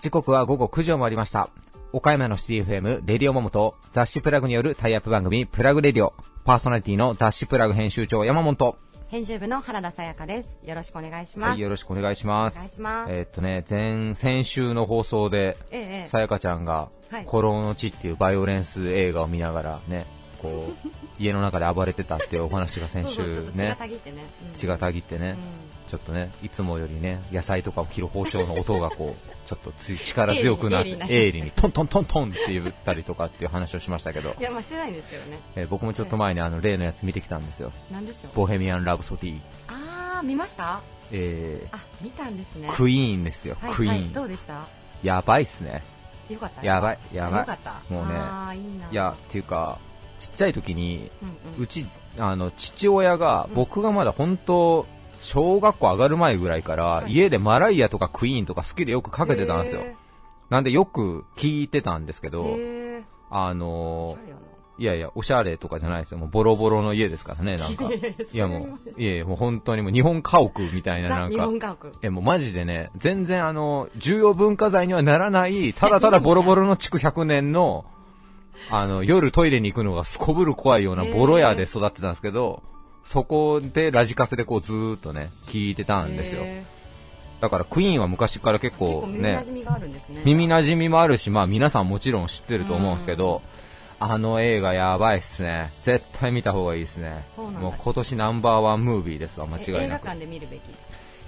[0.00, 1.48] 時刻は午後9時を回りました。
[1.92, 6.14] 岡山の CFM、レディオモモと雑誌プラグによるタイアップ番組、プラグレディオ。
[6.44, 8.76] パーソナリティの雑誌プラグ編集長、山本。
[9.06, 10.58] 編集部の原田さやかです。
[10.64, 11.50] よろしくお願いします。
[11.50, 12.56] はい、よろしくお願いします。
[12.56, 15.56] お願いしますえーっとね、前、先週の放送で、
[16.06, 20.06] さやかちゃんが、はいコロの地っていうバイオレンス映画を見ながらね、
[20.40, 24.24] こう、家の中で暴れてたっていうお話が先週ね、たぎってね。
[24.44, 25.36] うん血がたぎってね、
[25.88, 34.40] ちょっとね、いつもよりね、野菜とかを切る包丁の音がこう、 ちょっとつ力強くなって鋭利、にトントントントンって言ったりとかっていう話をしましたけどうん。
[34.40, 35.38] い、や、まあしてないんですよね。
[35.56, 37.72] えー僕もちょっと前にあの例のやつ見てきたんですよ。
[37.90, 38.36] なんでしょう？
[38.36, 39.40] ボヘミアン・ラブソディ。
[39.68, 40.80] あー、見ました？
[41.10, 42.68] えあ、見たんですね。
[42.68, 44.12] ー、クイーンですよ、クイーン。
[44.12, 44.66] どうでした？
[45.02, 45.82] やばいっすね。
[46.28, 47.92] よかったやばいやばい。
[47.92, 48.88] もうねあー、いいな。
[48.90, 49.78] いや、っていうか、
[50.18, 51.62] ちっちゃい時に、うんうん。
[51.62, 51.86] うち、
[52.18, 54.86] あの、父親がう、ん僕がまだ本当、
[55.20, 59.82] 小学校上がる前ぐらいから、はい家でマライアとかクイーンとか好きでよくかけてたんですよ。
[60.50, 62.30] なんでよく聞いてたんですけ。
[62.30, 62.56] ど、
[63.30, 64.18] あおの。
[64.78, 66.18] いやいや、おしゃれとかじゃないですよ。
[66.18, 67.90] もうボロボロの家ですからね、なんか。
[68.32, 71.76] いやもう、いやいや、もう本当にもう日本家屋みたいななんか、本家屋。
[72.02, 77.86] え、もうマジでね、全然あの、重要文化財にはならない、ただただボロボロの築100年の、
[78.70, 82.62] あの、夜トイレに行くのがすこぶる怖いようなボロ屋で育ってたんですけど、
[83.04, 86.42] そこでラジカセでこうずーっとね、聞いてたんですよ。
[86.42, 86.64] へ
[87.40, 90.22] だからクイーンは昔から結構構耳馴ね、染みがあるんですね。
[90.24, 93.42] 耳馴染みもあるし、まあ皆さんもちろん知ってると思うんですけど、
[94.00, 95.70] あの映画やばいっすね。
[95.82, 97.24] 絶対見た方がいいですね。
[97.36, 99.82] もう今年ナンバーワンムービーですわ、間え違いなく。
[99.84, 100.60] 映画館で見るべき。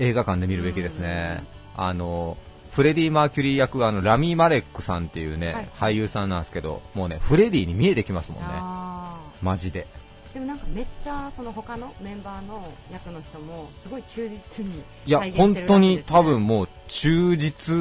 [0.01, 1.45] 映画館で見るべきですね。
[1.77, 2.37] あの、
[2.71, 8.49] フレディ・マーキュリー役があのラミー・マレックさんっていうね、はい俳優さんなんですけど、もうね、フレディに見えてきますもんね。
[8.51, 9.87] あマジで。
[10.31, 17.75] ーでもなんかめっちゃその他のメンバーの役の人もすごい忠実にいや本当に多分もう忠実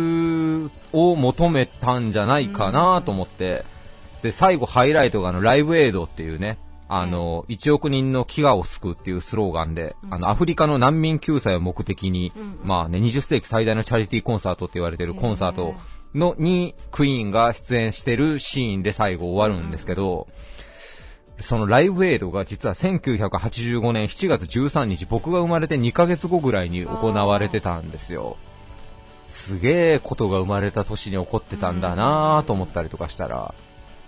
[0.92, 3.66] を求めたんじゃないかなと思って、
[4.22, 6.58] で、最後ハイライトがあの、ライブエイドっていうね、
[6.92, 10.14] あの、1億人の飢餓を救うっていうスローガンで、うん。
[10.16, 12.34] あの、アフリカの難民救済を目的に、
[12.64, 15.76] まあね、20世紀最大のチャリティーコンサートって言われてるコンサート
[16.16, 20.28] の、に、クイーンが出演してるシーンで最後終わるんですけど、
[21.40, 28.38] そのライブエイドが実は1985年7月13日、僕が生まれて2ヶ月後ぐらいに行われてたんですよ。
[29.28, 33.54] すげえことが生まれた年に起こってたんだなぁと思ったりとかしたら、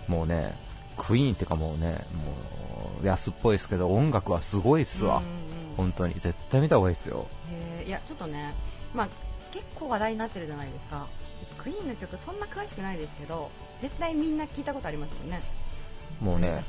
[0.08, 0.56] もうね、
[0.96, 5.22] クイーンってかもうね、もう安っぽいですけど、音楽はすごいっすわ。
[5.76, 6.14] 本当に。
[6.14, 7.26] 絶対見た方がいいっすよ。
[7.86, 8.54] いやちょっとね、
[8.94, 9.08] まあ、
[9.50, 11.06] 結構話題になってるじゃないですか
[11.58, 13.50] クイーンの曲そんな詳しくないですけど
[13.80, 15.42] 絶対みんな聞いたことありますよね
[16.20, 16.62] もうね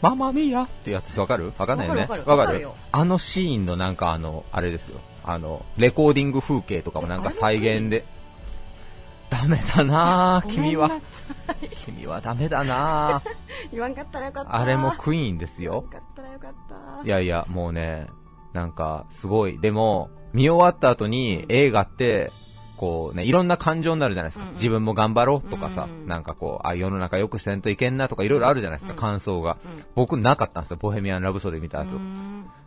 [0.00, 1.52] ママミヤってやつわかる？
[1.58, 2.02] わかんないよね。
[2.02, 5.00] わかるあのシーンのなんかあの、あれですよ。
[5.24, 8.04] あの、レコーディング風景とかもなんか再現で。
[9.28, 10.88] ダメだなぁ、君は
[11.84, 13.28] 君はダメだな ぁ。
[13.72, 16.02] 言わんかったらよかったあれもクイーンですよ言わん。
[16.02, 16.52] かったらよかっ
[17.00, 18.08] たいやいや、もうね、
[18.52, 19.58] なんか、すごい。
[19.58, 22.32] でも、見終わった後に映画って、
[22.76, 24.44] こうね、いろんな感情になるじゃないですか。
[24.44, 29.58] うんうん自分も頑張ろうとかさ、うんうんなんかこう、あ、世の中良くせんといけんなとかいろいろあるじゃないですか、うん感想が。
[29.64, 31.88] うん僕なかったんですよ、ボヘミアン・ラブソディ見た後。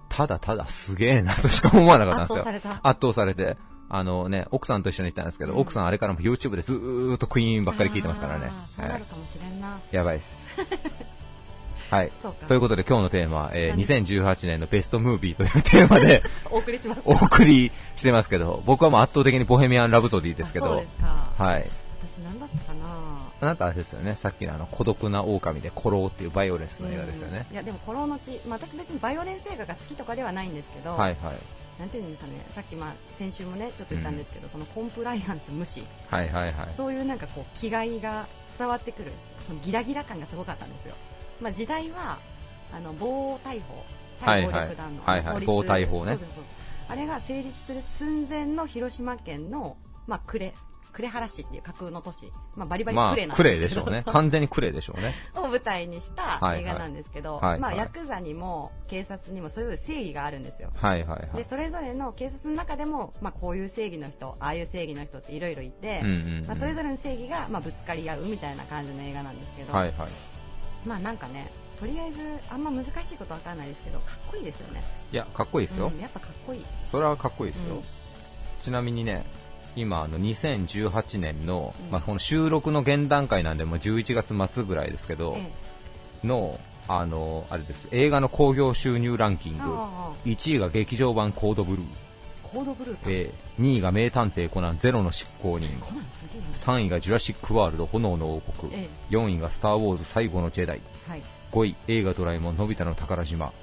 [0.09, 2.45] ただただすげえなとしか思わなかったんですよ。
[2.45, 3.57] 圧倒された圧倒されて。
[3.93, 8.49] あのね、奥さんと一緒に行ったんですけど、うん奥さんあれからも YouTube でずーっとクイーンばっかり聞いてますからね。
[8.73, 10.57] そうはないるかもしれんな、やばいです。
[11.91, 12.11] はい。
[12.47, 20.85] ということで今日のテーマは、えー何？2018年のベストムービーというテーマで お送りしますお送りしてますけど、僕はもう圧倒的にボヘミアン・ラブソディですけど
[21.37, 21.65] はい。
[22.07, 22.85] 私何だったかな
[23.41, 27.53] あなたあれですよね、さっきのあの孤独な狼でコローっていうバイオレンスの映画ですよねうん。
[27.53, 31.35] いやでも「コロの血」まあ、私別にバイオレンス映画が好きとかではないんですけど、はいはい。
[31.79, 35.83] なんていうんですかねさっきまあ先週もねちょっと言ったんですけど、そのコンプライアンス無視。
[36.09, 36.73] はいはいはい。
[36.75, 38.27] そういうなんかこう気概が
[38.57, 40.95] 伝わってくるそのギラギラ感がすごかったんですよ、
[41.41, 42.19] まあ、時代は
[42.71, 43.85] あの暴逮捕
[44.19, 45.25] 対暴力団のはいはい。
[45.25, 46.19] はいはい法律暴逮捕ね
[46.87, 49.77] あれが成立する寸前の広島県の、
[50.07, 50.53] まあ、呉
[50.91, 54.03] 呉原市っていう架空の都市、まあ、バリバリまあ呉なん、ですクけど、レイでしょうね。
[54.07, 55.13] 完全にクレイでしょうね。
[55.35, 60.71] を舞台にした映画なんですけど、はいはいまあ、ヤクザにも警察にもそれぞれ正義があるんですよ。
[60.75, 61.37] はいはいはい。
[61.37, 70.09] でそれぞれの警察の中でも、まあ、こういう正義の人ああいう正義の人っていろいろいて、うんうんうんまあ、それぞれの正義が、まあ、ぶつかり合うみたいな感じの映画なんですけど、はいはい。
[70.85, 75.91] まあなんかねとりあえずあんま難しいことわかんないですけどかっこいいですよねいや、かっこいいですよ。
[75.93, 77.75] うん、やっぱかっこいいそれはかっこいいですよ。
[77.75, 77.83] うん
[78.61, 79.25] ちなみにね、
[79.75, 87.87] 今、あの、2018年の、うんまあ、この収録の現段階なんで、もう11月末ぐらいですけど、えの、あの、あれです。
[87.91, 89.63] 映画の興行収入ランキング。
[89.63, 91.85] ああ1位が劇場版コードブルー。
[92.43, 93.01] コードブルーか。
[93.05, 95.69] えー2位が名探偵コナンゼロの執行人。
[95.79, 96.47] コナンすげえな。
[96.81, 98.73] 3位がジュラシックワールド炎の王国。
[98.73, 100.81] え4位がスターウォーズ最後のジェダイ。
[101.07, 101.21] えはい。
[101.51, 103.53] 5位、映画ドラえもんのび太の宝島。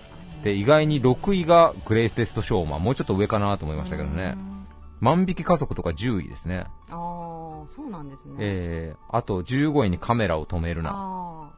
[0.42, 2.82] で、意外に6位がグレイテストショーマン。
[2.82, 4.38] もうちょっと上かなと思いましたけどねう。
[4.38, 4.57] ん
[5.00, 6.66] 万引き家族とか10位ですね。
[6.90, 8.36] ああ、そうなんですね。
[8.38, 10.90] えー、あと15位にカメラを止めるな。
[10.90, 11.50] ああ、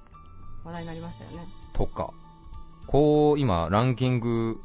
[0.64, 1.46] 話題になりましたよね。
[1.72, 2.12] とか。
[2.86, 4.60] こう、今、ランキング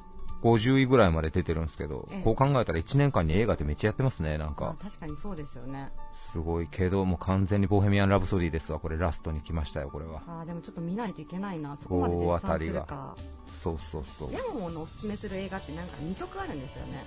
[0.46, 4.76] 50位ぐらいまで出てるんですけどええ、こう考えたら1年間に映画ってめっちゃやってますね、なんあか。
[4.82, 5.90] 確かにそうですよね。
[6.14, 8.80] すごいけど、もう完全にボヘミアン・ラブソディですわ。
[8.80, 10.22] これラストに来ましたよ、これは。
[10.28, 11.78] ああ、でもちょっと見ないといけないな。
[11.82, 13.16] そこまで絶大当た賛りがするか。
[13.52, 14.34] そうそうそう。
[14.34, 17.06] ヤモモのおすすめする映画ってなんか2曲あるんですよね。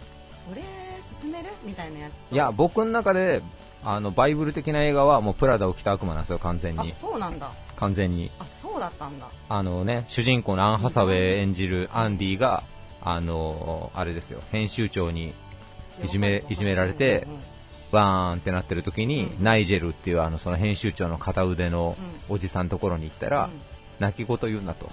[0.48, 0.62] それ
[1.20, 2.34] 進めるみたいなやつと。
[2.34, 3.42] いや、僕の中で、
[3.84, 6.92] あの、バイブル的な映画はもうプラダを着た悪魔なんですよ、完全あに、。
[6.92, 7.52] そうなんだ。
[7.76, 8.30] 完全に。
[8.40, 9.28] あ、そうだったんだ。
[9.48, 12.64] あのね、主人公のアン・ハサウェイ演じるアンディが、
[13.02, 15.34] あの、あれですよ、編集長に
[16.02, 17.26] いじめいじめられて
[17.90, 19.44] バーンってなってる時に、うん。
[19.44, 21.96] ナイジェルっていうあの、その編集長の片腕の
[22.30, 23.50] うおじさんのところに行ったら、
[23.98, 24.88] 泣き言言うなと。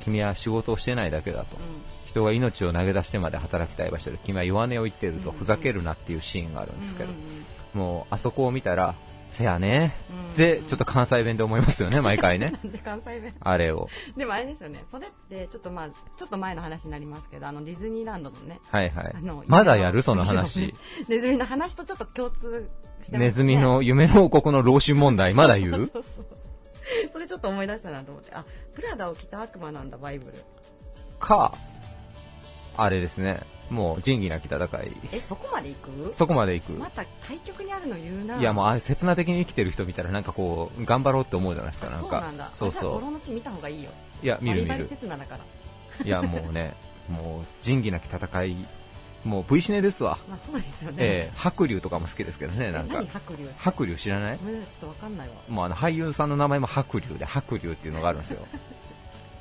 [0.00, 1.56] 君は仕事をしてないだけだと。
[1.56, 1.62] うん。
[2.06, 5.36] 人が命を投げ出してまで働きたい場所で、君は弱音を言っていると、うん。
[5.36, 7.10] ふざけるなっていうシーンがあるんですけど、
[7.74, 7.80] うん。
[7.80, 8.94] もう、あそこを見たら、
[9.30, 9.94] せやね。
[10.36, 12.52] で、ちょっと関西弁で思いますよね、 毎回ね。
[12.62, 13.34] なんで関西弁？
[13.40, 13.88] あれを。
[14.16, 19.44] でもあれですよね、それってちょっとまあ、ちょっと前の話になりますけど、あのディズニーランドのね、はいはいあの。
[19.46, 20.02] まだやる？
[20.02, 20.74] その話。
[21.08, 22.48] ネズミの話とちょっと共通して
[22.98, 23.18] ますね。
[23.18, 26.26] ネズミの夢の王国の老春問題、まだ言う そうそうそう
[27.12, 28.44] それちょっと思い出したなと思って、あ、
[28.74, 30.32] プラダを着た悪魔なんだ、バイブル。
[31.18, 31.54] か、
[32.76, 33.40] あれですね。
[33.70, 34.92] もう仁義なき戦い。
[35.12, 35.76] え、そこまで行
[36.10, 36.14] く？
[36.14, 36.72] そこまで行く。
[36.72, 38.38] また対極にあるの言うな。
[38.38, 42.08] いやもうあれ、刹那的に生きてる人見たらなんかこう、頑張ろうって思うじゃないですか、なんか。
[42.08, 42.50] そうなんだ。
[42.54, 43.90] そうそあじゃあ、ゴロの血見た方がいいよ。
[44.22, 44.24] う。
[44.24, 44.86] いや、見る見る。
[44.86, 45.44] 刹那だから。
[46.04, 46.74] いやもうね、
[47.08, 48.66] もう仁義なき戦い、
[49.24, 50.18] もう V シネですわ。
[50.28, 50.96] まあそうですよね。
[51.00, 53.08] ええ白龍とかも好きですけどね、えなんか何。
[53.08, 53.48] 白龍？
[53.56, 55.34] 白龍知らない、ちょっとわかんないわ。
[55.48, 58.46] もうあの俳優さんの名前も白龍で、白龍っていうのがあるんですよ。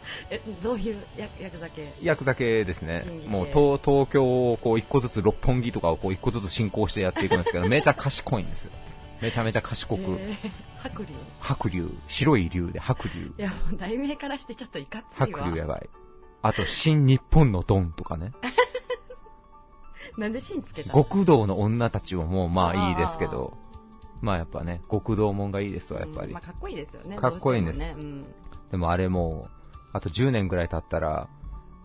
[0.29, 8.71] え、どういう役役酒ヤクザ系ですねもう東東京をこう一個ずつ六本木とかをこう一個ずつ進行してやっていくんですけど、めちゃ賢いんですよ。
[9.21, 10.01] めちゃめちゃ賢く。
[10.01, 10.49] えー
[10.85, 11.15] 白龍？
[11.39, 13.33] 白龍、白い龍で白龍。
[13.37, 15.27] いや、もう題名からしてちょっといかついわ。
[15.27, 15.89] 白龍やばい。
[16.43, 18.33] あと、新日本のドンとかね。
[20.17, 23.57] なんで芯つけた極道の女たちももうまあいいですけど、
[24.21, 26.41] まあやっぱね、極道もんがいいですわ、やっぱりうんまあ、。
[26.41, 27.17] かっこいいですよね。
[27.17, 28.25] かっこいいんですどうしてもね
[28.71, 29.54] でもあれもう、
[29.95, 31.30] あと10年ぐらい経ったら、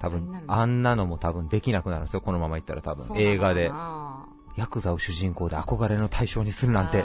[0.01, 3.19] 多分あんなのも多分できなくなるんですよ、このままいったら多うん分。
[3.19, 3.71] 映画で
[4.57, 7.05] ヤクザを主人公で憧れの対象にするなんて、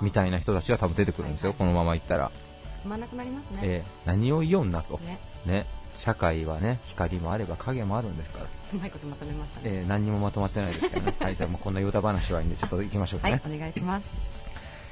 [0.00, 2.32] みたいな人たちが多分出てくるんですよ、はいこのままいったら。
[2.80, 3.58] つまんなくなりますね。
[3.62, 4.98] えー何を言おんなと。
[4.98, 5.20] ね。
[5.44, 5.66] ね。
[5.92, 8.46] 社会はね、光もあれば影もあるんですから。
[8.72, 9.62] うまいことまとめましたね。
[9.66, 11.14] えー何にもまとまってないですけどね。
[11.20, 13.42] はい、じゃあもうこんなヨタ話はいいんで、ちょっと行きましょうかね。
[13.44, 14.06] はい、お願いします。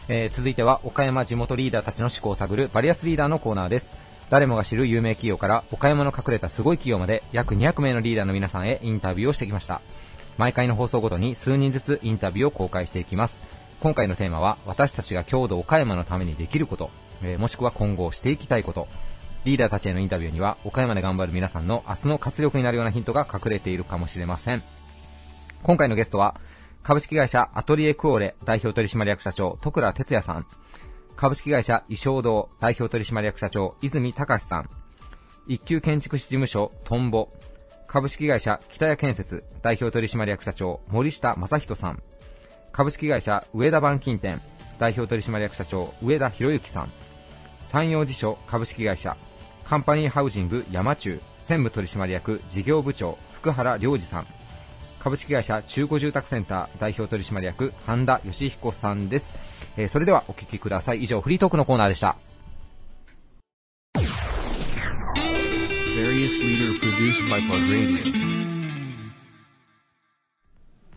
[0.08, 3.90] えー続いては、岡山地元リーダーたちの思考を探るバリアスリーダーのコーナーです。
[4.30, 9.82] 誰もが知る有名企業から、岡山の隠れたすごい企業まで、約200名のリーダーの皆さんへインタビューをしてきました。
[10.38, 13.42] 毎回の放送ごとに数人ずつインタビューを公開していきます。
[13.80, 16.90] 今回のテーマは、私たちが郷土岡山のためにできること、
[17.22, 18.88] えーもしくは今後していきたいこと、
[19.44, 24.62] リーダーたちへのインタビューには、岡山で頑張る皆さんの明日の活力になるようなヒントが隠れているかもしれません。
[25.62, 26.40] 今回のゲストは、
[26.82, 30.46] 株式会社アトリエクオーレ代表取締役社長、徳倉哲也さん。
[31.16, 34.70] 株式会社衣装堂代表取締役社長、泉隆さん。
[35.46, 37.28] 一級建築士事務所、トンボ。
[37.86, 42.02] 株式会社北谷建設代表取締役社長、森下正人さん。
[42.72, 44.40] 株式会社上田板金店
[44.80, 46.92] 代表取締役社長、上田博之さん。
[47.64, 49.16] 山陽地所株式会社
[49.64, 54.26] カンパニーハウジング山中専務取締役事業部長福原良二さん
[55.04, 59.34] 株式会社中古住宅センター代表取締役半田義彦さんです、
[59.76, 61.02] えーそれではお聞きください。
[61.02, 62.16] 以上フリートークのコーナーでした.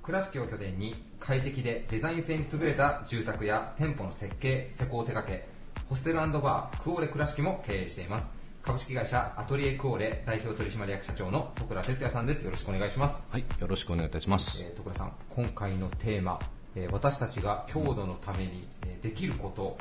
[0.04, 5.50] 倉敷を拠点に快適でデザイン性に優れた住宅や店舗の設計施工を手掛け
[5.90, 8.37] ホステルバークオーレ倉敷も経営しています
[8.68, 12.44] 株式会社アトリエクオーレ代表取締役社長の徳倉哲也さんです。
[12.44, 13.24] よろしくお願いします。
[13.32, 14.62] はい、よろしくお願いいたします。
[14.62, 16.38] えー、徳田さん、今回のテーマ、
[16.76, 19.78] えー私たちが郷土のために、えーできること、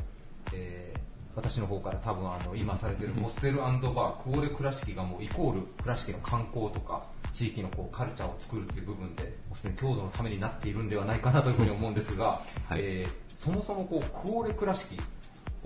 [0.53, 1.01] えー
[1.35, 7.03] 私の方から多分あの今されているホステルバー、クオレ倉敷がもうイコール倉敷の観光とか
[7.33, 12.41] 地域のこうカルチャーを作るという部分で、もうすでに郷土のためになっているんではないかなというふうに思うんですが、
[12.71, 12.81] はい。
[12.83, 14.99] えーそもそもこうクオレ倉敷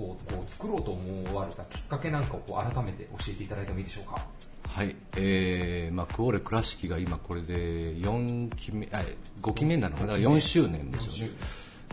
[0.04, 4.26] をこう作ろうと思われたきっかけなんかをこう改めて教えていただいてもいいでしょうか？
[4.68, 9.02] はい、えーまあ、クオーレ倉敷が今これで4期目あ
[9.42, 11.32] 5期目なのかな？4周年ですよね。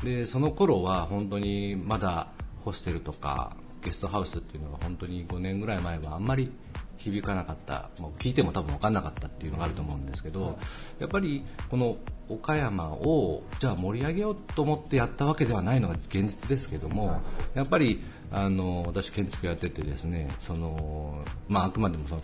[0.03, 2.27] でその頃は本当にまだ
[2.63, 6.51] ホステルとかゲストハウスっていうのが本当に5年ぐらい前はあんまり
[6.97, 7.89] 響かなかった。
[7.99, 10.59] もう聞いても多分分かんなかったっていうのがあると思うんですけど
[10.99, 11.97] やっぱりこの
[12.29, 17.21] 岡山をじゃあ盛り上げようと思ってやったわけではないのが現実ですけども
[17.53, 22.21] やっぱりあの私建築やっててですねその、まあ、あくまでもその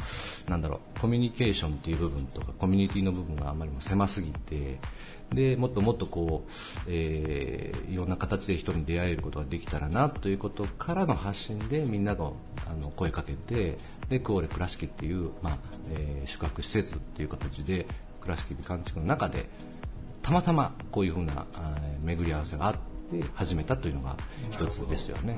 [0.49, 4.79] なんだろうコミュニケーションっていう部分とかコミュニティの部分があまりも狭すぎて
[5.33, 6.51] でもっともっとこう、
[6.87, 12.31] えー、いろんな形で人に出会えることができたらなということからの発信でみんなが
[12.67, 13.77] あの声かけて
[14.09, 15.57] でクオーレ倉敷っていう、まあ
[15.91, 17.85] えー、宿泊施設っていう形で
[18.21, 19.49] 倉敷美観地区の中で
[20.23, 21.45] たまたまこういうふうな
[22.01, 24.17] 巡り合わせがあって始めたというのが
[24.51, 25.37] 一つですよね。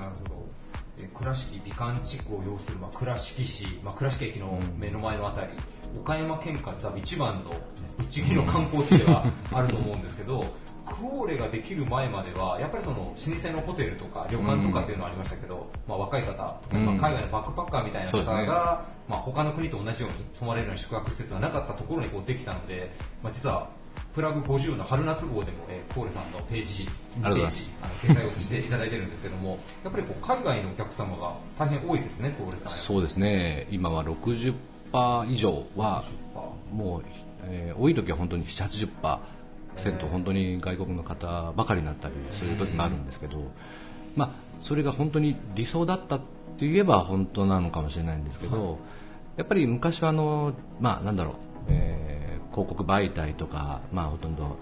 [1.13, 5.51] 倉敷美観地区を要する、まあ、倉敷市、まあ、倉敷駅の目の前のあたり、
[5.93, 7.49] うん、岡山県下多分一番の
[7.97, 10.45] ぶっちぎりの観光地ではあると思うんですけど、
[10.85, 18.47] クオーレができる前まではやっぱりその老舗のホテルとか旅館とかっていうのはありましたけど、うん、まあ、若い方とか、まあ、海外のバックパッカーみたいな方が、ね、
[19.09, 23.69] まあ、他の国と同じように泊まれるような宿泊施設がなかったところにこうできたので、まあ、実は
[24.15, 32.69] プラグ50の春夏号でも、えー、コーレさんのページ、ページあの掲載をさせていただいてるんですけども、 やっぱりこう海外のお客様が大変多いですね、コーレさん。
[32.69, 34.55] そうですね、今は60%
[35.29, 36.03] 以上は、
[36.71, 37.03] もう、
[37.43, 38.89] えー、多い時は本当に7、
[39.75, 43.51] 80%、本当に外国の方ばかりになったりする時もあるんですけど、
[44.15, 44.29] まあ、
[44.61, 46.19] それが本当に理想だったっ
[46.57, 48.77] て言えば本当なのかもしれないんですけど、はい、
[49.37, 51.35] やっぱり昔はあの、まあ、なんだろう、
[51.67, 52.24] えー
[52.55, 54.57] 広告媒体とか、まあ、ほとんど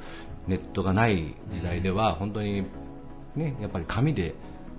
[0.47, 2.65] ネットがない時代では本当に、
[3.35, 4.33] ね、やっぱり紙で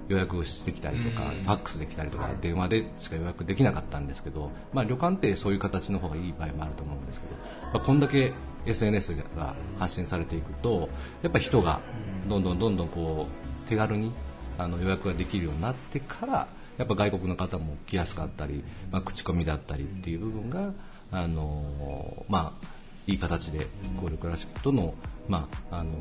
[0.09, 7.35] 予約してきたりとか、ファックスできたりとか、電話でしか予約できなかったんですけど、まあ、旅館ってそういう形の方がいい場合もあると思うんですけど、
[7.73, 8.35] まあ、こんだけ
[8.67, 10.89] SNS が発信されていくと
[11.23, 11.81] やっぱり人が
[12.29, 14.13] どんどんどんどんこう手軽に
[14.59, 20.73] あの予約ができるようになってからやっぱ外国の方も来やすかったり、まあ、口コミだったりっていう部分が
[21.11, 22.74] あのまあ
[23.07, 23.67] いい形で
[24.01, 24.95] コールクラシックとの、
[25.29, 25.95] まああのー、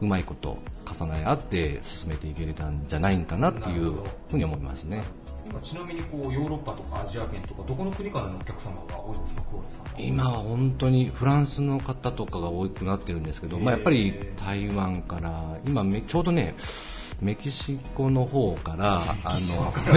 [0.00, 0.56] うまいこと
[0.86, 3.94] 重ね合って進めていけれたんじゃないかなっていう
[4.30, 5.04] ふうに思いますね。
[5.48, 16.54] 今ちなみにこうヨーロッパとかアジア圏とかどこの国からのお客様が多いんですか、クオレさん今は本当にフランスの方とかが多くなってるんですけど、まあ、やっぱり台湾から今ちょうどね
[17.20, 19.72] メキシコの方から、あの、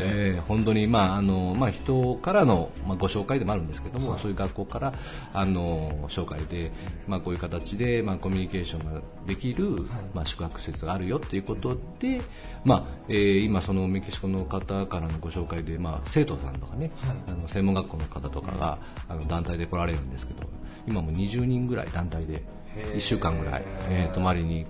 [0.00, 4.92] えー、本当に、まあ、あの、まあ、人からの、まあ、ご紹介でもあるんですけども、はい、そういう学校から、
[5.32, 6.72] あの、紹介で、
[7.06, 9.82] まあ、こういう形で、まあ、コミュニケーションができる、はい、
[10.14, 12.22] まあ、宿泊施設があるよということで、
[12.64, 20.40] まあ、えー、今、そのメキシコの方からのご紹介で、まあ、生徒さんとかね、はい、あの専門学校の方とかが、あの団体で来られるんですけど、
[20.88, 22.42] 今も20人ぐらい団体で、
[22.74, 24.66] 1週間ぐらい、えー、泊まりに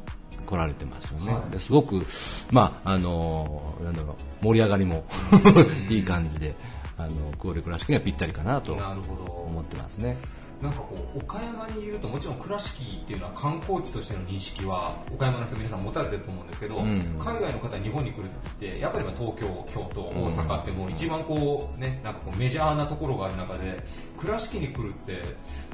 [0.46, 2.04] 来られてますよね、はい、ですごく、
[2.50, 5.04] まああのなんだろう盛り上がりも
[5.88, 6.54] いい感じで、
[6.96, 10.16] あのクオリクラシックにはぴったりかなと思ってますね。
[10.62, 23.82] なんかこう岡山にいるともちろん倉敷っていうのは観光地としての認識は岡山の人皆さん持たれてると思うんですけど、うん、海外の方日本に来るときってやっぱり東京、京都、大阪ってもう一番こうねなんかこうメジャーなところがある中で
[24.18, 25.22] 倉敷に来るって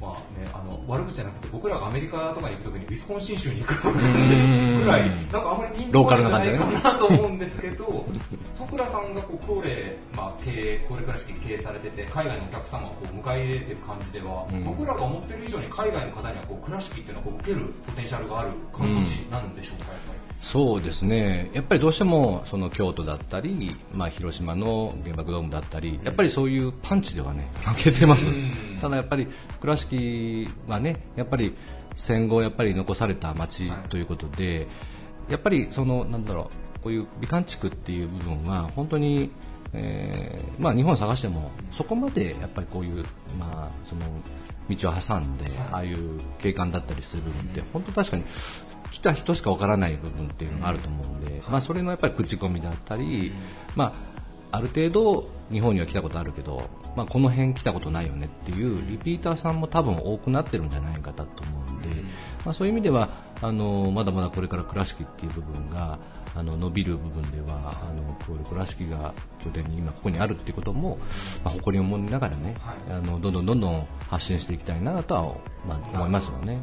[0.01, 8.07] まあねあの悪口じゃなくて僕らがアメリカとかに行くときにウィスコンシン州に行くぐらいなんかあまりピンとこないかなと思うんですけど
[8.57, 20.19] 徳倉さんがこうクオレまあ経営クオレ倉敷経営されてて海外のお客様をこう迎え入れてる感じでは、うん僕らが思ってる以上に海外の方にはこう倉敷っていうのはこう受けるポテンシャルがある観光地なんでしょうか、やっぱり。
[20.41, 28.31] そうですね、やっぱりどうしてもその京都だったり、まあ、広島の原爆ドームだったり、やっぱりそういうパンチではね負けてます、
[28.81, 29.27] ただやっぱり
[29.61, 31.55] 倉敷はねやっぱり
[31.97, 34.67] 戦後やっぱり残された街ということで、はい、
[35.31, 39.31] やっぱりそのなんだろうこういう美観地区っていう部分は本当に
[39.77, 43.05] えーまあ、日本を探してもそこまでやっぱりこういう、
[43.39, 44.03] まあ、その
[44.71, 48.25] 道を挟んで、ああいう景観だったりする部分って本当確かに
[48.91, 53.33] 来た人しかわからない部分っていうのがあると思うんで、まあ、それのやっぱり口コミだったり、
[53.75, 61.33] まあ、ある程度日本には来たことあるけど、まあ、この辺来たことないよねっていうリピーターさんも多分多くなってるんじゃないかと思
[61.69, 61.89] うんで、
[62.45, 63.11] まあ、そういう意味では
[63.43, 65.99] あのまだまだこれから倉敷っていう部分が
[66.35, 70.99] あの伸びる部分ではあのクオル倉敷が拠点に今ここにあるっていうことも、
[71.45, 75.23] まあ、誇りを持ちながらね、はい、あのどんどんどんどん発信していきたいなとは、
[75.67, 76.63] まあ、思いますよね。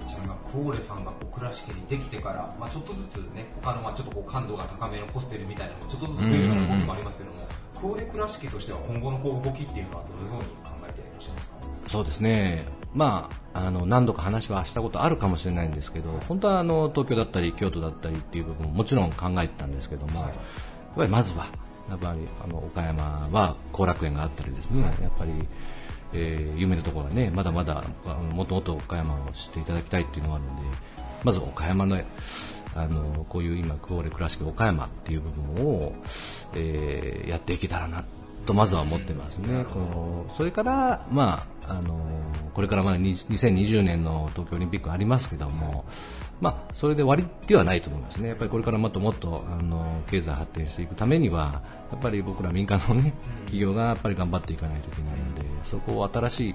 [0.00, 7.36] ありがとうございますクオーレさんがこう倉敷にできてから、まあ、ちょっとずつね、他のまあちょっとこう感度が高めのホステルみたいなのもちょっとずつ増えるような動きもありますけども、
[7.80, 11.56] クオーレ倉敷としては今後のこう動きっていうのはどのように考えていらっしゃいますか？
[11.88, 20.30] そうですね、まあ、あの何度か話はしたことあるかもしれないんですけど、本当はあの東京だったり京都だったりっていう部分ももちろん考えてたんですけども、はい。
[20.30, 20.38] やっ
[20.96, 21.48] ぱりまずは、
[21.90, 25.32] やっぱりあの岡山は後楽園があったりですね、やっぱり、
[26.14, 30.62] えー有名なところはね、まだまだあのもっともっと岡山を知っていただきたいっていうのがあるので、
[31.24, 31.96] まず岡山の
[32.76, 35.92] あのこういう今、クオーレクラシック岡山っていう部分を、
[36.54, 38.04] えーやっていけたらなっ
[38.44, 39.64] とまずは思ってますね。
[39.64, 41.98] このそれから、まあ、あの
[42.54, 45.84] これからまあに2020年の東京オリンピックありますけども、
[46.40, 48.28] まあ、それで終わりではないと思いますね。
[48.28, 53.14] やっぱりこれからもっともっとあの経済発展していくためには、やっぱり僕ら民間のね、
[53.46, 56.54] 企業がやっぱり頑張っていかないといけないので、そこを新しい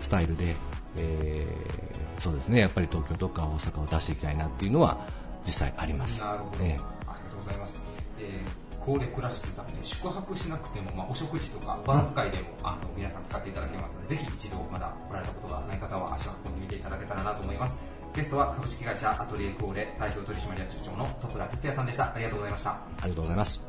[0.00, 0.56] スタイルで、
[0.96, 5.06] えーそうですね、やっぱり東京とか大阪を出していきたいなっていうのは
[5.44, 6.22] 実際あります。
[6.22, 7.82] なるほど、ええありがとうございます。
[8.18, 17.78] えー、高齢倉敷さんね、宿泊しなくても、まあ、お食事とかバー使いでも、あの皆さん使っていただけますので、ぜひ一度まだ来られたことがない方は足を運んでみていただけたらなと思います。
[18.14, 22.14] ゲストは株式会社アトリエクオーレ代表取締役社長の戸倉哲也さんでした。
[22.14, 22.70] ありがとうございました。
[22.70, 23.66] ありがとうございます。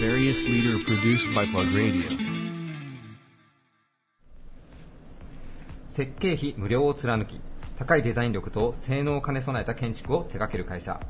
[0.00, 2.42] Various leader produced by Plug Radio.
[5.90, 7.38] 設計費無料を貫き
[7.82, 11.00] 高いデザイン力と性能を兼ね備えた建築を手掛ける会社。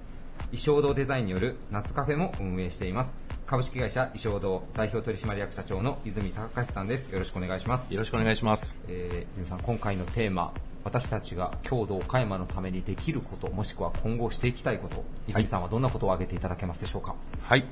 [0.52, 3.18] 衣装堂デザインによる夏カフェも運営しています。
[3.44, 7.10] 株式会社衣装堂代表取締役社長の泉隆和さんです。
[7.12, 7.92] よろしくお願いします。
[7.92, 8.78] よろしくお願いします。
[8.88, 17.16] えー、泉さん今回のテーマ私たちが郷土岡山のためにできることもしくは今後していきたいこと泉さんはどんなことを挙げていただけますでしょうか？
[17.42, 17.66] はい。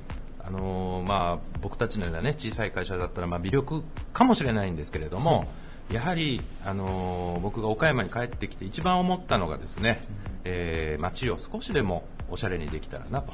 [0.45, 5.49] あのーまあ、僕たちのようなね、小さい会社だったら、まあ、微力かもしれないんですけれども、
[5.92, 10.00] やはり、あのー僕が岡山に帰ってきて一番思ったのがですね、
[10.44, 13.32] えー街を少しでもおしゃれにできたらなと。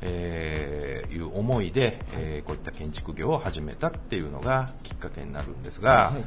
[0.00, 6.24] えーいう思いで、えーこういった建築業を始めたっていうのがきっかけになるんですが、はい。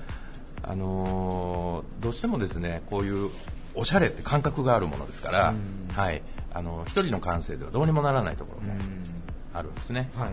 [0.63, 3.31] あのーどうしてもですねこういう
[3.73, 5.87] おしゃれって感覚があるものですから、うん。
[5.95, 6.21] はい、
[6.53, 9.03] あの一人の感性ではどうにもならないところもうん。
[9.53, 10.09] あるんですね。
[10.15, 10.29] はい。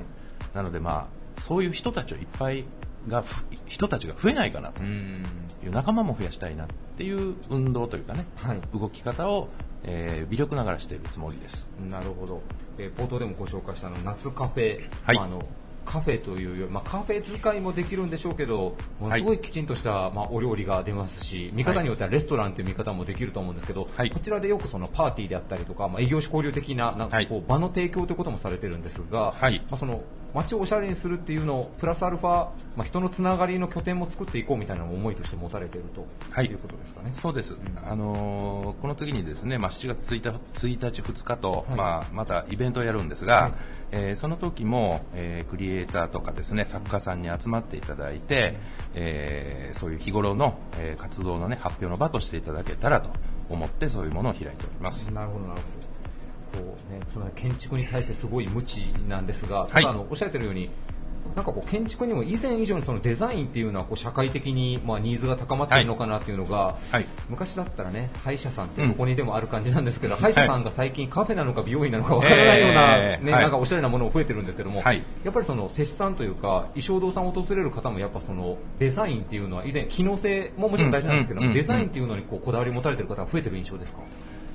[0.55, 2.65] なので、まあ、そういう人たちをいっぱい
[3.09, 4.83] がふ人たちが増えないかなと。
[4.83, 5.23] うん。
[5.63, 8.61] いう仲間も増やしたいなっていう運動というかね、はい。
[8.79, 9.49] 動き方を、
[9.85, 11.69] えー微力ながらしているつもりです。
[11.91, 12.43] なるほど、
[12.79, 15.17] えー冒頭でもご紹介したの夏カフェ、はい。
[15.17, 15.43] まああの
[15.85, 24.11] カフェというより、まあ、カフェ使いもできるんでしょうけど、ものすごいきちんとした、まあ、お料理が出ますし、見方によってはレストランという見方もできると思うんですけど、はい。
[24.11, 27.45] こちらでよくそのパーティーであったりとか、まあ、営業種交流的ななんかこう、はい。
[27.47, 29.59] 場の提供ということもされてるんですが、はい。
[29.69, 30.03] まあ、その
[30.35, 32.29] 街をおしゃれにするっていうのをプラスアルファ、
[32.77, 37.13] まあ、人のつながりの拠点も作っていこうみたいな思いとして持たれていると、はいいうことですかね。
[37.13, 43.53] そうです、んあのーこの次にですね、まあ、7月1日、1日2日と、はいまあ、またイベントをやるんですが、はい
[43.93, 48.59] えーその時も、えークリエイターとかですね作家さんに集まっていただいて、
[48.95, 53.11] えーそういう日頃の、えー活動の、ね、発表の場としていただけたらと
[53.49, 55.13] 思ってそういうものを開いております。
[55.13, 55.67] なるほど、なるほ
[56.01, 56.04] ど。
[56.57, 60.71] こうね、その建築に対してすごい無知なんですが、ただあのおっしゃってるように、
[61.35, 67.07] なんかこう建築にも以前以上にそのデザインっていうのはこう社会的にまあニーズが高まっているのかなっていうのが、はい。
[67.31, 75.03] 昔だったらね歯医者さんってどこにでもある感じなんですけど、歯医者さんが最近カフェなのか美容院なのかわからないような、ねなんかおしゃれなものも増えてるんですけども、はい。
[75.25, 84.03] やっぱりその施主さんというか衣装堂さんを訪れる方もやっぱそのデザインっていうのは以前機能性ももちろん大事なんですけどデザインっていうのにこうこだわりを持たれてる方が増えてる印象ですか？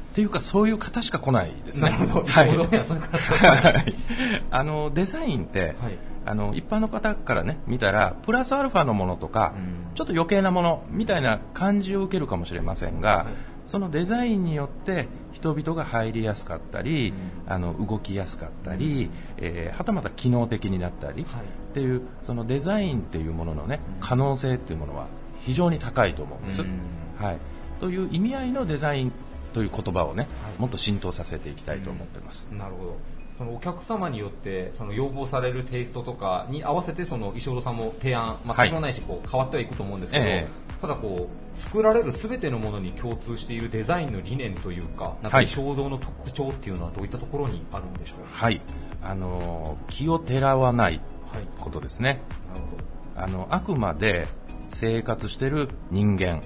[0.10, 1.91] っていうかそういう方しか来ないですね。
[1.91, 2.28] なるほど。
[2.28, 3.93] はい。
[4.50, 5.98] あのデザインって、はい。
[6.26, 9.95] あの一般の方からね見たらプラスアルファのものとか、うん。
[9.95, 13.26] ちょっと余計なものみたいな感じを受けるかもしれませんが、はい。
[13.67, 17.13] そのデザインによって人々が入りやすかったり、
[17.45, 17.54] うん。
[17.54, 21.43] あの動きやすかったり、えーはたまた機能的になったり、はい。
[21.43, 24.02] っていうそのデザインっていうもののねうん。
[24.02, 25.06] 可能性っていうものは
[25.41, 26.63] 非常に高いと思うんです。
[26.63, 26.80] うん。
[27.24, 27.38] はい、
[27.80, 29.12] という意味合いのデザイン
[29.54, 32.48] という言葉をね、はいもっと浸透させていきたいと思ってます。
[32.52, 32.98] なるほど。
[33.38, 40.48] そのお客様によってその要望されるテイストとかに合わせてその衣装堂さんも提案、まあ、はい多少ないしこう変わってはいくと思うんですけど、え
[40.82, 48.28] ただこう作られる全てのものに共通しているデザインの理念というか、なんかはい衣装堂の特徴っていうのはどういったところにあるんでしょうか？
[48.30, 48.62] はい、
[49.02, 51.00] あの気をてらわない
[51.32, 51.48] はい。
[51.60, 52.22] ことですね。
[52.54, 52.84] なるほど。
[53.16, 54.28] あのあくまで
[54.68, 56.42] 生活してる人間、はい。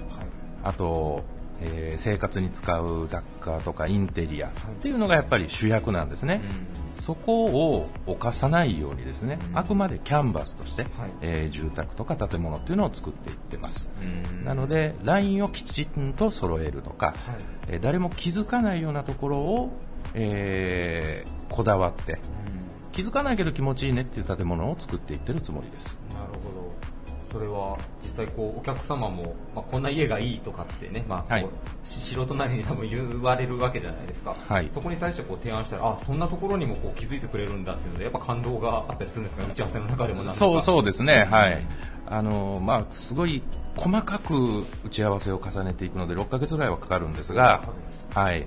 [0.62, 1.24] あと
[1.60, 6.42] えー生活に使う雑貨とかインテリアっていうのがやっぱり主役なんですね、
[6.94, 9.58] そこを犯さないようにですね、うん。
[9.58, 10.90] あくまでキャンバスとして、はい。
[11.22, 14.44] えー住宅とか建物っていうのを作っていってます、うん。
[14.44, 17.14] なのでラインをきちんと揃えるとか、
[17.68, 19.78] えー誰も気づかないようなところを、
[20.14, 22.18] えーこだわって
[22.90, 25.96] 気づかないけど気持ちいいねっていう建物を作っていってるつもりです。
[26.14, 26.74] なるほど。
[27.34, 31.48] それは実際こうお客様も、まあ、こんな家がいいとかってね、まあはい。
[31.82, 34.70] し 素人なりに多分言われるわけじゃないですか、はい。
[34.72, 39.48] そこに対してこう提案したらあそんなところにもこう気づいてくれるんだっていうのでやっぱ感動があったりするんですかね。
[39.50, 41.34] 打ち合わせの中でもそうそうですね、うん。
[41.34, 41.66] はい。
[42.06, 43.42] あの、まあ、すごい
[43.74, 47.62] 細かく打ち合わせを重ねていくので、6ヶ月ぐらいはかかるんですが、
[48.14, 48.46] はい。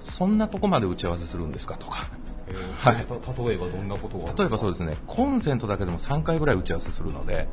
[0.00, 2.08] そんなとこまで打ち合わせするんですかとか。
[2.48, 3.06] えーはい。
[3.06, 7.48] た例えばどんなことが例えばそうですすね、コンセントだけでも3回ぐらい打ち合わせするので、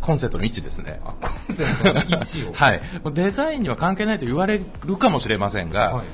[0.00, 1.00] コンセントの位置ですね。
[1.02, 1.12] コ
[1.52, 2.52] ンセントの位置を。
[2.54, 2.80] はい。
[3.12, 6.06] デザインには関係ないと言われるかもしれませんが、はい。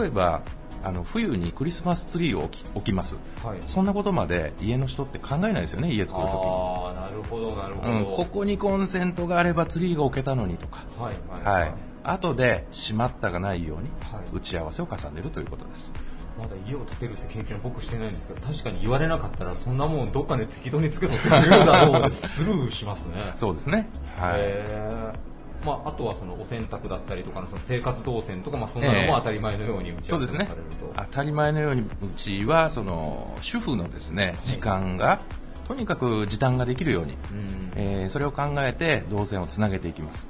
[0.00, 0.42] 例えば、
[0.84, 3.58] あの冬にクリスマスツリーを置きます、はい。
[3.62, 6.40] そんなことまで家の人って考えないですよね、家作るときに。
[6.46, 11.60] ああなるほどなるほど、うん、ここにコンセントがあればツリーが置けたのにとか、はいはい。
[11.62, 15.92] はい、後で閉まったがないようにはい打ち合わせを重ねるということです。
[16.38, 23.88] まだ家を建てるって経験は僕してないんですけど確かに言われなかったらそんなもんどっかで適当につけとってくれるだろうで スルーしますねそうですね。
[24.18, 25.34] はい。
[25.64, 30.92] まあ、あとはそのお洗濯だったりとかのその生活動線とか、まあ、そんなのも当たり前のように打ち合わせされると、。
[30.94, 31.86] 当たり前のようにう
[32.16, 35.22] ちはその主婦のですね時間が、
[35.66, 40.28] とにかく時短ができるように、うんえーそれを考えて動線をつなげていきます。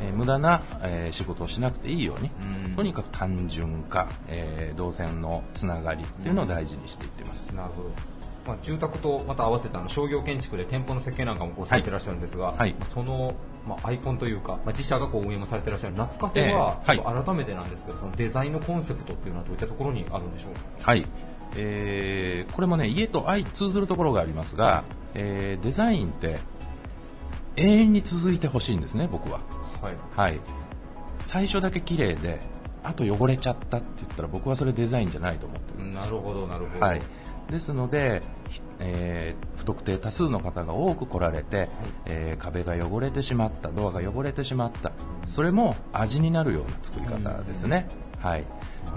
[0.00, 2.30] えー無駄な、えー仕事をしなくていいように、
[2.66, 7.54] うんとにかく単純化、えー動線のつながりっていうのを大事にしていってます。
[7.54, 7.90] なるほど。
[8.46, 13.34] まあ、住宅とまた合わせてあの商業建築で店舗の設計なんかもこうされてらっしゃるんですが、はいまあその、
[13.66, 20.90] まあ、アイコンというか、まあ、自社がこう運営もされてらっしゃる夏カフェは、ええはい改めてなんですけど、そのデザインのコンセプトっていうのはどういったところにあるんでしょうか？
[20.90, 21.04] はい。
[21.56, 26.38] えーこれもね、家と相通ずるところがありますが、えーデザインって
[27.56, 29.40] 永遠に続いてほしいんですね、僕は。
[29.82, 29.96] はい。
[30.14, 30.40] はい。
[31.20, 32.40] 最初だけ綺麗で、
[32.82, 36.84] あと汚れちゃったって言ったら僕はそれデザインじゃないと思ってるんですなるほど、なるほど。
[36.84, 37.02] はい。
[37.50, 41.68] ですので、ひえー不特定多数の方が多く来られて、
[42.04, 44.92] えー壁が汚れてしまった、ドアが汚れてしまった、
[45.26, 47.88] それも味になるような作り方ですね。
[48.20, 48.44] はい。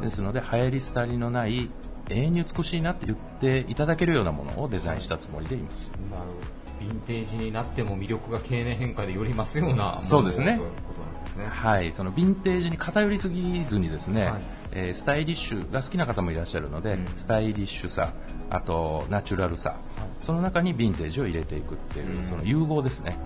[0.02, 1.70] ですので、流行り廃りのない、
[2.10, 5.92] 永遠に美しいなって言っていただけるようなものをデザインしたつもりでいます。
[6.12, 6.60] なるほど。
[6.80, 10.58] ヴィンテージになっても魅力が経年変化でより増すようなそうですね
[11.40, 11.48] ね。
[11.50, 14.42] はい、そのヴィンテージに偏りすぎずにですね、はい
[14.72, 18.14] えースタイリッシュが好きな方もいらっしゃるので、うんスタイリッシュさ、
[18.50, 19.80] あとナチュラルさ、
[20.22, 23.18] その中にヴィンテージを入れていくっていう、うんその融合ですね、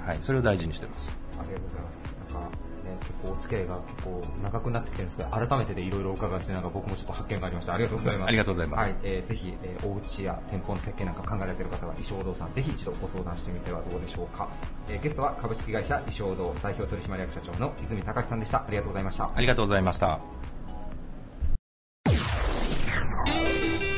[0.00, 1.10] うんはい、それを大事にしてます。
[1.38, 2.00] ありがとうございます。
[2.34, 2.50] なんか、
[2.86, 7.74] ね、結構お付き合いが結構長くなってきてるんですけど、改めてでいろいろお伺いして、なんか僕もちょっと発見がありました。
[7.74, 8.28] ありがとうございます。
[8.28, 14.48] ありがとうございますはい、えーぜひ、えーお家や店舗の設計なんか考えられている方は、衣装堂さん、ぜひ一度ご相談してみてはどうでしょうか。
[14.88, 18.64] えーゲストは株式会社衣装堂代表取締役社長の泉隆さんでした。
[18.66, 19.30] ありがとうございました。
[19.34, 20.20] ありがとうございました。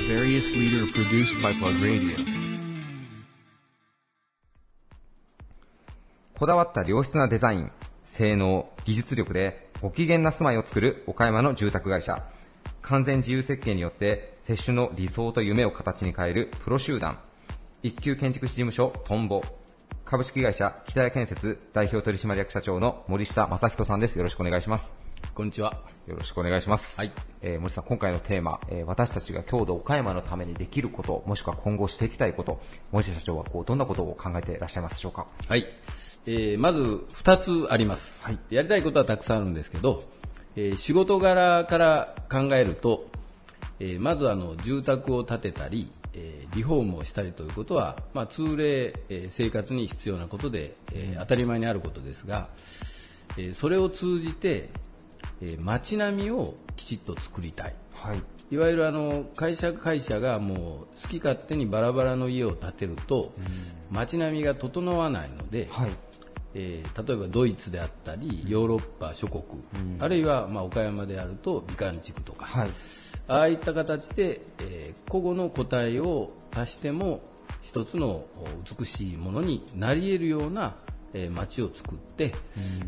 [0.08, 2.16] Various leader produced by Plug Radio.
[6.38, 7.72] こだわった良質なデザイン、
[8.08, 12.24] 性能、技術力でご機嫌な住まいを作る岡山の住宅会社。
[12.82, 17.18] 完全自由設計によって接種の理想と夢を形に変えるプロ集団。
[17.82, 19.42] 一級建築士事務所トンボ。
[20.04, 24.16] 株式会社北谷建設代表取締役社長の森下正人さんです。
[24.16, 24.96] よろしくお願いします。
[25.34, 25.82] こんにちは。
[26.06, 26.98] よろしくお願いします。
[26.98, 27.12] はい。
[27.42, 35.26] えー森下さん、今回のテーマ、えー私たちが郷土岡山のためにできること、もしくは今後していきたいこと、森下社長はこうどんなことを考えていらっしゃいますでしょうか？
[35.46, 35.66] はい。
[36.30, 40.02] えーまず2つあります、はいやりたいことはたくさんあるんですけど、
[40.56, 43.08] えー仕事柄から考えると、
[43.80, 52.50] えーまずあの住宅を建てたり、えーリフォームをしたりということは、まあ、通例、えー生活に必要なことで、えー当たり前にあることですが、
[53.38, 54.68] えーそれを通じて、
[55.40, 57.74] えー街並みをきちっと作りたい。
[57.94, 58.22] はい。
[58.50, 60.58] いわゆるあの会社会社がもう
[61.02, 63.30] 好き勝手にバラバラの家を建てると
[63.90, 65.90] 街並みが整わないので、はい。
[66.58, 69.44] えー例えばドイツであったりヨーロッパ諸国、
[70.00, 72.70] あるいはまあ岡山であると美観地区とか、はい。
[73.28, 77.22] ああいった形で、えー個々の個体を足しても
[77.62, 78.28] 一つのお
[78.78, 80.74] 美しいものになり得るような、
[81.14, 82.34] えー街を作って、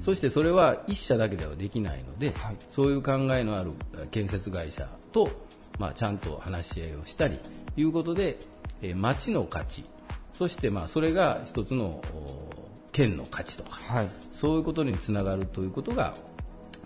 [0.03, 2.57] そしてそれは一社だけではできないので、はい。
[2.69, 5.31] そういう考えのあるえー建設会社と、
[5.79, 8.39] まあ、ちゃんと話し合いをしたりということで、
[8.83, 9.85] えー街の価値
[10.33, 12.60] そしてまあそれが一つのお
[12.93, 14.09] 県の価値とかはい。
[14.33, 16.15] そういうことにつながるということが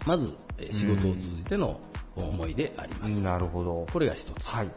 [0.07, 1.81] まず、えー仕事を通じての
[2.17, 3.23] 思いであります。
[3.23, 3.87] なるほど。
[3.93, 4.47] これが一つ。
[4.47, 4.71] はい。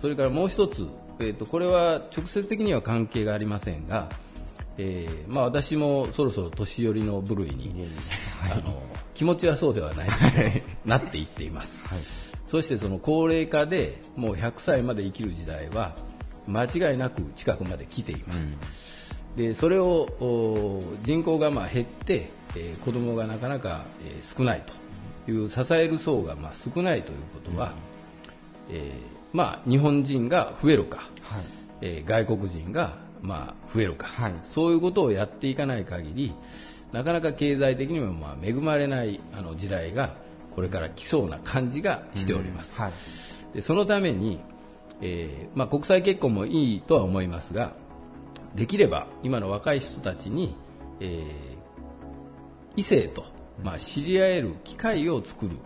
[0.00, 0.86] それからもう一つ、
[1.20, 4.08] えーと、これは直接的には関係がありませんが、
[4.78, 7.86] えーまあ、私もそろそろ年寄りの部類に、
[8.50, 8.82] あの
[9.14, 10.08] 気持ちはそうではない
[10.84, 11.84] なっていっています、
[12.46, 15.96] そしてその高齢化でもう100歳まで生きる時代は
[16.46, 18.56] 間違いなく近くまで来ています、
[19.36, 24.62] でそれをお人口がまあ減って、えー子供がなかなか、えー少ない
[25.26, 27.74] という支える層がまあ少ないということは、
[28.70, 31.00] えーまあ、日本人が増えるか、
[31.82, 36.34] えー外国人がまあ増えるか、はいそういうことをやっていかない限り
[36.92, 40.14] なかなか経済的にもまあ恵まれないあの時代が
[40.54, 42.80] これから来そうな感じがしております。
[42.80, 42.92] はい。
[43.52, 44.40] でそのために、
[45.02, 47.74] えーまあ、国際結婚もいいとは思いますが
[48.56, 50.54] できれば今の若い人たちに、
[51.00, 51.56] えー
[52.78, 53.24] 異性と、
[53.64, 55.56] まあ、知り合える機会を作る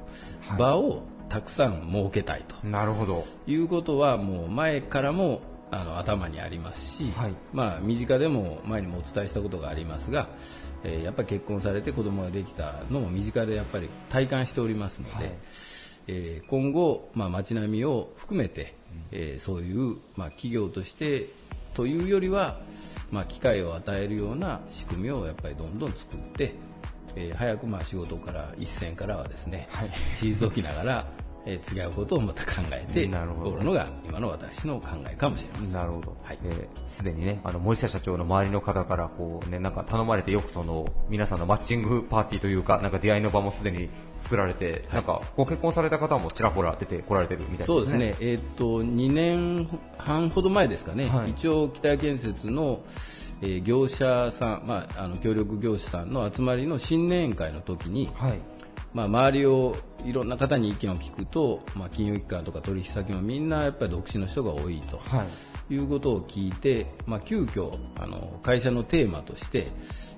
[0.42, 0.58] はい。
[0.60, 2.64] 場をたくさん設けたいと。
[2.66, 3.24] なるほど。
[3.48, 5.40] いうことはもう前からも
[5.72, 7.34] あの頭にありますし、はい。
[7.52, 10.28] まあ、身近でも前にもお伝えしたことがありますが、
[10.84, 15.32] えーやっぱり結婚されて子供ができたのも身近でやっぱり体感しておりますので、はい。
[16.06, 18.74] えー今後、まあ、街並みを含めて、
[19.10, 21.26] えーそういう、まあ、企業として
[21.80, 22.60] というよりは、
[23.10, 26.54] まあ、機会を与えるような仕組みをやっぱりどんどん作って、
[27.16, 29.66] えー早くまあ仕事から一線からはですね、
[30.20, 31.06] 退きながら、
[31.46, 33.08] えー違うことをまた考えて
[33.42, 35.72] おるのが今の私の考えかもしれません。
[35.72, 36.16] なるほど。
[36.22, 43.88] はいえーすでにね、あの、森下社長の周りの方から、こうね、なんか頼まれてよくその、皆さんのマッチングパーティーというか、なんか出会いの場もすでに
[44.20, 47.78] 作られて、なんか、ご結婚された方もちらほら出てこられてるみたいですね。
[47.78, 52.80] そうですね、えーっと2年半ほど前ですかね、はい一応、北谷建設の、
[53.42, 58.38] えー業者さん、まあ、あの協力業者さんの集まりの新年会の時に、はい。
[58.92, 64.96] まあ、周りをいろんな方に意見を聞くと、まあ、金融機関とか取引先もみんなやっぱり独身の人が多いと。
[64.96, 65.26] はい。
[65.72, 69.68] いうことを聞いて、まあ、急遽あの会社のテーマとして、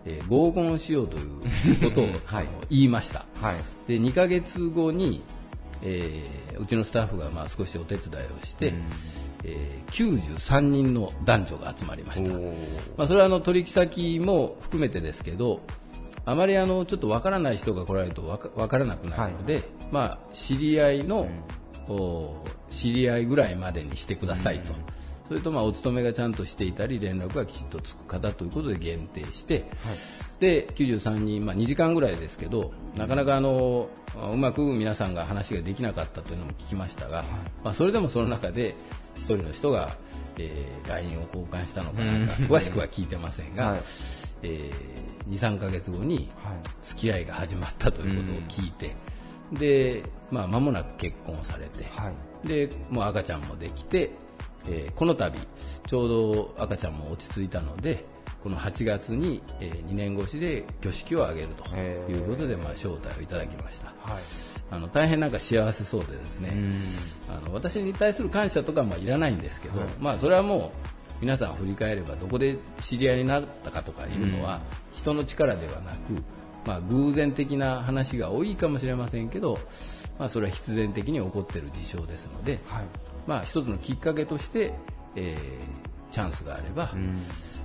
[0.05, 1.41] えー合コンをしようという
[1.81, 3.27] ことを、 はい言いました。
[3.41, 3.57] はい。
[3.87, 5.23] で2ヶ月後に、
[5.83, 8.83] えーうちのスタッフがまあ少しお手伝いをして、うん
[9.45, 12.33] えー93人の男女が集まりました、
[12.97, 15.61] まあ、それはあの取引先も含めてですけど
[16.25, 21.29] あまりあのちょっとわからない人が来られるとわからなくなるので、まあ、知り合いの、
[21.89, 22.37] お
[22.71, 24.73] 知り合いぐらいまでにしてくださいと、
[25.29, 29.65] それとまあお勤めがちゃんとしていたり連絡がきちっとつく方ということで限定して、
[30.39, 33.89] で93人、まあ、2時間ぐらいですけどなかなかあの
[34.33, 37.25] うまく皆さんが話ができなかったというのも聞きましたが、
[37.65, 38.77] まあ、それでもその中で
[39.17, 39.97] 1人の人が、
[40.39, 42.47] えー LINE を交換したのかなんかうん。
[42.47, 43.81] 詳しくは聞いてませんが、はい
[44.43, 46.59] えー23ヶ月後にはい。
[46.83, 48.95] 付き合いが始まったということを聞いて、
[49.53, 52.13] で、まあ、間もなく結婚されて、は
[52.45, 52.49] い。
[52.49, 54.11] でもう赤ちゃんもできて、
[54.69, 55.39] えーこの度
[55.87, 58.05] ちょうど赤ちゃんも落ち着いたので
[58.43, 63.87] この8月に、え2年越しで挙式を挙げるということで、まあ、招待をいただきました。
[64.01, 64.23] はい。
[64.71, 66.51] あの大変なんか幸せそうでですね、
[67.29, 67.37] うん。
[67.37, 69.89] あの私に対する感謝とかはまあいらないんですけど、はい。
[70.01, 74.61] まあ、それはもう皆さん振り返ればどこで知り合いになったかとかいうのは
[74.93, 76.23] 人の力ではなく、
[76.67, 79.59] まあ、偶然的な話が多いかもしれませんけど、
[80.19, 82.87] まあ、それは必然的に起こっている事象ですので、はい。
[83.27, 84.75] まあ、一つのきっかけとして、
[85.17, 87.17] えーチャンスがあれば、うん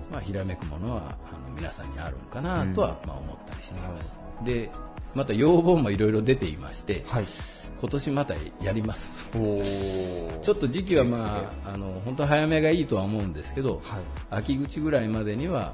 [0.09, 4.19] まあ、ひらめくものはあの皆さんにあるのかなとは、まあ、思ったりしています。
[4.43, 4.71] で
[5.13, 7.25] また要望もいろいろ出ていまして、はい。
[7.79, 9.29] 今年またやります。
[10.41, 14.01] ちょっと時期はまあ、あの本当は早めがいいとは思うんですけど、はい。
[14.31, 15.73] 秋口ぐらいまでには、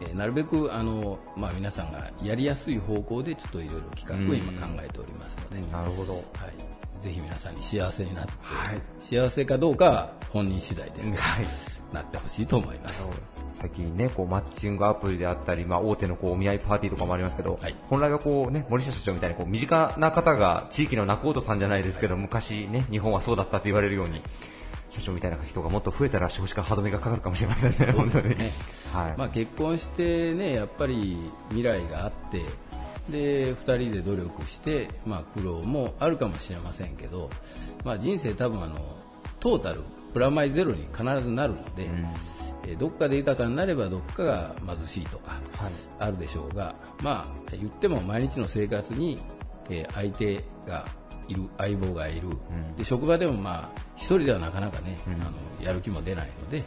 [0.00, 6.14] えーなるべくあの、まあ、皆さんがやりやすい方向でちょっといろいろ企画を今考えておりますので、なるほど。
[6.14, 11.44] はい、ぜひ皆さんに幸せになって、はい幸せかどうかは本人次第ですけど、はい。
[11.94, 13.08] なってほしいと思います。
[13.52, 24.20] 最近ね、こうマッチングアプリであったり、まあ、大手のこうお見合いパーティーとかもありますけど、はい本来はこうね、森下社長みたいにこう身近な方が地域の仲人さんじゃないですけど、昔ね、日本はそうだったって言われるように、
[24.90, 28.36] 社長みたいな人がもっと増えたら少子化歯止めがかかるかもしれませんね、本当に。
[28.36, 28.50] ね
[28.92, 29.14] はい。
[29.16, 31.16] まあ、結婚してね、やっぱり
[31.50, 32.42] 未来があって、
[33.08, 37.30] で2人で努力して、まあ、苦労もあるかもしれませんけど、
[37.84, 38.78] まあ、人生多分あの
[39.40, 39.82] トータル
[40.14, 42.06] プラマイゼロに必ずなるので、うん。
[42.66, 45.40] えーどっかで豊かになればどっかが貧しいとかはい。
[45.98, 49.18] あるでしょうが、まあ、言っても毎日の生活に、
[49.68, 50.86] えー相手が
[51.28, 52.76] いる相棒がいる、ん。
[52.76, 55.14] で職場でもまあ一人ではなかなかね、うん。
[55.14, 56.64] あのやる気も出ないので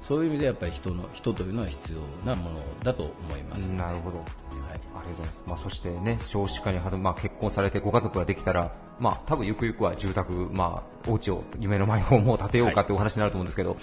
[0.00, 3.72] そういう意味でやっぱり人の人というのは必要なものだと思います。
[3.72, 4.18] なるほど。
[4.18, 5.44] はいありがとうございます。
[5.46, 13.76] まあ、そしてね、少子化にはる、まあ、結婚されてご家族ができたら、まあ、多分ゆくゆくは住宅、まあ、お家を、夢のマイホームを建てようかっていうお話になると思うんですけど、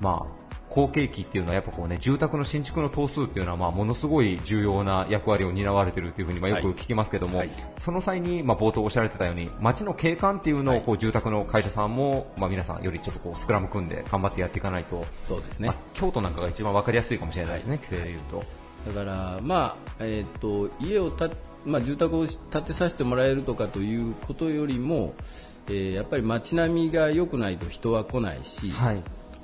[0.00, 7.50] まあ、後継期っていうのはやっぱこうね、住宅の新築の棟数っていうのは、まあ、ものすごい重要な役割を担われてるっていうふうに、まあ、よく聞きますけども、はい。
[7.78, 15.68] その際に、まあ、冒頭おっしゃられてたように、街の景観っていうのを、こう、住宅の会社さんも、まあ、皆さんよりちょっとこう、スクラム組んで頑張ってやっていかないと、そうですね。
[15.68, 18.44] まあ、京都なんかが一番わかりやすいかもしれないですね、規制で言うと。
[18.86, 21.30] だから、まあえー、と家を建
[21.66, 25.14] まあ、住宅を建てさせてもらえるとかということよりも、
[25.68, 29.02] えーやっぱり街並みが良くないと人は来ないし、はい。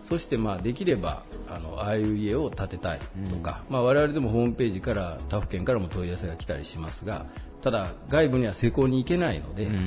[0.09, 7.27] そしてまあできればあのああいう家を建てたいとか、まあ、我々でもホームページから他府県からも問い合わせが来たりしますが
[7.63, 9.75] ただ外部には施工に行けないので、うん。
[9.75, 9.81] ま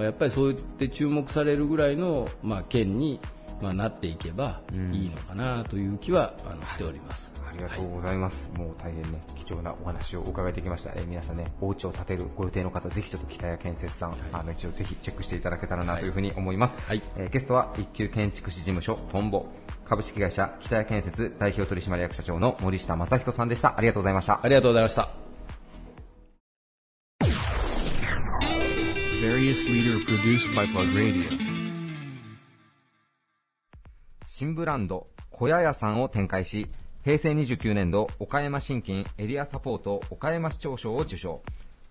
[0.00, 3.18] あやっぱりそうやって注目されるぐらいの、まあ、県に、
[3.62, 7.32] まあ、なっていけばうんいいのかなという気はあのしております。
[7.46, 8.52] ありがとうございます。
[8.56, 10.92] もう大変ね、貴重なお話を伺えてきました。
[10.94, 16.78] えー皆さんね、お家を建てるご予定の方、ぜひちょっと北谷建設さん、あの一応ぜひチェックしていただけたらなというふうに思います。
[16.86, 19.46] はいえーゲストは一級建築士事務所トンボ
[19.84, 23.76] 株式会社北谷建設代表取締役社長の森下正人さんでした。
[23.76, 24.40] ありがとうございました。
[24.42, 25.08] ありがとうございました。
[29.20, 31.53] Various leader produced by Plug Radio.
[34.36, 36.66] 新ブランド、小屋屋さんを展開し、
[37.04, 41.40] 平成29年度岡山新金エリアサポート岡山市長賞を受賞。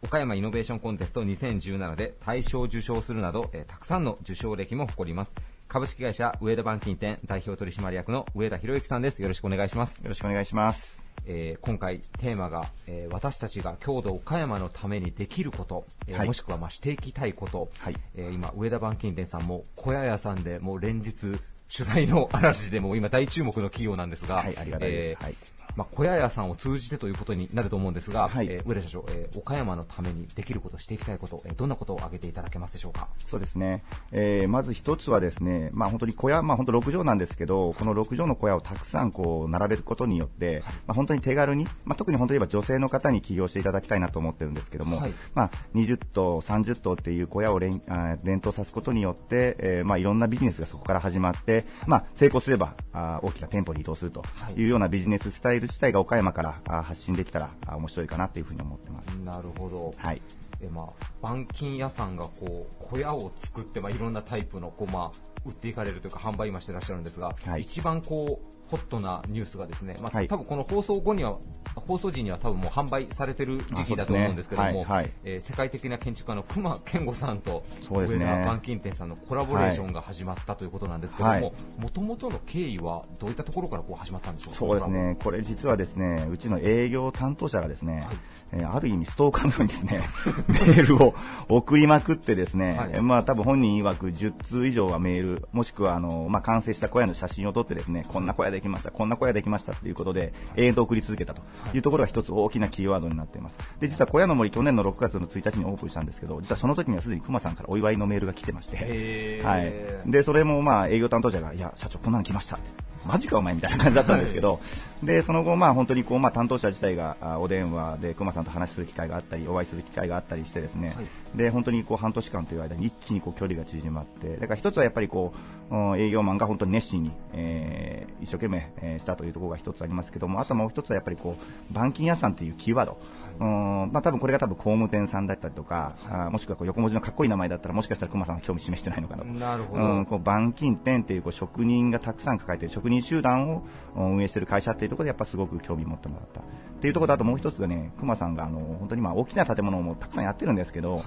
[0.01, 5.33] 岡山イノベーションコンテスト2017で大賞を受賞するなど、えーたくさんの受賞歴も誇ります。
[5.69, 9.21] 株式会社上田板金店代表取締役の上田博之さんです。
[9.21, 10.03] よろしくお願いします。
[10.03, 11.01] よろしくお願いします。
[11.25, 21.39] えー今回テーマが、えー私たちが郷土岡山のためにできること、えーはいもしくはまあしていきたいこと、はいえー今上田板金店さんも小屋屋さんでもう連日
[21.75, 25.09] 取材の嵐でも今大注目の企業なんですが、はいありがたいです。
[25.09, 25.35] えーはい。
[25.75, 28.47] まあ、小屋屋さんを通じてということになると思うんですが、はい。
[28.47, 33.07] えー上田社長、えー岡山のためにできること、していきたいこと、えーどんなことを挙げていただけますでしょうか？
[33.25, 33.81] そうですね。
[34.11, 45.13] えーまず一つはですね、まあ本当に小屋、まあ本当6畳なんですけど、この6畳の小屋をたくさんこう並べることによって、まあ本当に手軽に、まあ特に本当に言えば女性の方に起業していただきたいなと思ってるんですけども、はい。
[45.33, 47.81] まあ20棟、30棟っていう小屋を連
[48.23, 54.23] 連投さすことによって、えーまあいろんなビジネスがそこから始まって、まあ成功すればあー大きな店舗に移動すると
[54.55, 59.07] いうようなビジネススタイル自体が岡山から発信できたら面白いかなというふうに思ってます。
[59.23, 59.93] なるほど。
[59.97, 60.21] はい。
[60.61, 70.27] えまあ、板金屋さんがこう小屋を作って、まあ、いろんなタイプのこう、まあ、売っていかれるというか販売今してらっしゃるんですが、はい一番こうホットなニュースがですね、まあはい。
[70.27, 71.37] 多分この放送後には
[71.75, 74.77] 放送時には多分もう販売されてる時期だと思うんですけども、ね。
[74.79, 75.11] はいはい。
[75.23, 78.25] えー世界的な建築家の隈研吾さんとそうですね。
[78.43, 81.41] 板金店さんのコラボレーションが始まったということなんですけどはい。
[81.41, 84.55] も、もともとの経緯はどういったところからこう始まったんでしょうか？
[84.57, 88.07] そうですね、これ実はですね、うちの営業担当者がですね、
[88.51, 90.01] えーある意味ストーカーのようにですね、
[90.49, 91.13] メールを
[91.49, 92.89] 送りまくってですね、はい。
[92.93, 101.41] えーまあ多分本人曰く10通以上はメール、もしくはあの、まあ完成した小屋の写真を撮ってですね、こんな小屋できました、こんな小屋できましたということで、永遠と送り続けたと
[101.73, 103.57] いうところが一つ大きなキーワードになっています。
[103.79, 110.11] で、実は小屋の森去年の6月の1日にオープンしたんですけど、実はその時にはすでに熊さんからお祝いのメールが来てまして、はい。
[110.11, 112.92] で、それもまあ営業担当者が、いや、社長こんなの来ましたって。
[113.05, 114.59] マジかお前みたいな感じだったんですけど、
[115.03, 121.37] で、その後まあ本当にこう、まあ担当者自体があお電話で熊さんと話する機会があったり、お会いする機会があったりしてですね、はい。
[121.37, 125.33] で、本当にこう半年間という間に一気にこう距離が縮まって、だから一つはやっぱりこ
[125.69, 132.97] う、うん営業マンが本当に熱心に、えー一生懸命、えーしたというところが一つありますけども、あともう一つはやっぱりこう、板金屋さんというキーワード、
[133.39, 139.29] うんまあ多分これが多分工務店さんだったりとか、あもしくはこう横文字のかっこいい名前だったら、もしかしたら熊さんは興味示してないのかなと。
[139.31, 139.83] なるほど。
[139.83, 143.63] うん、こう板金店っていうこう職人がたくさん抱えている職人集団を
[143.95, 146.43] うん運営している会社っていうところでやっぱすごく興味持ってもらったっ
[146.81, 151.01] ていうところとあともう一つがね熊さんがあの本当にまあ大きな建物もたくさんやってるんですけど、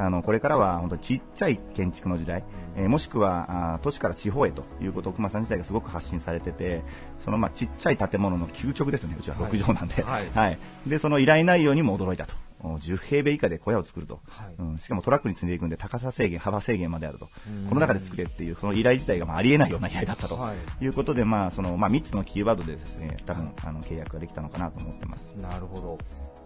[0.00, 2.44] あのこれからは本当ちっちゃい建築の時代、
[2.76, 6.82] えーもしくはあ都市から地方へということを熊さん自体がすごく発信されてて
[7.24, 9.16] そのまあちっちゃい建物の究極ですね。
[9.18, 9.50] うちははい。
[9.50, 10.30] 6畳なんで、はい。
[10.30, 12.34] はい、でその依頼内容にも驚いたと。
[12.62, 14.54] お10平米以下で小屋を作ると、はい。
[14.58, 17.30] うん、しかもトラックに積んでいくんで高さ制限、幅制限まであると。
[17.48, 20.84] うん、この中で作れっていう、その依頼自体がまあありえないような依頼だったと、はい。
[20.84, 25.32] い、うことで、まあそのまあ、3つのキーワードでですね多分あの契約ができたのかなと思ってます。
[25.36, 25.98] なるほど。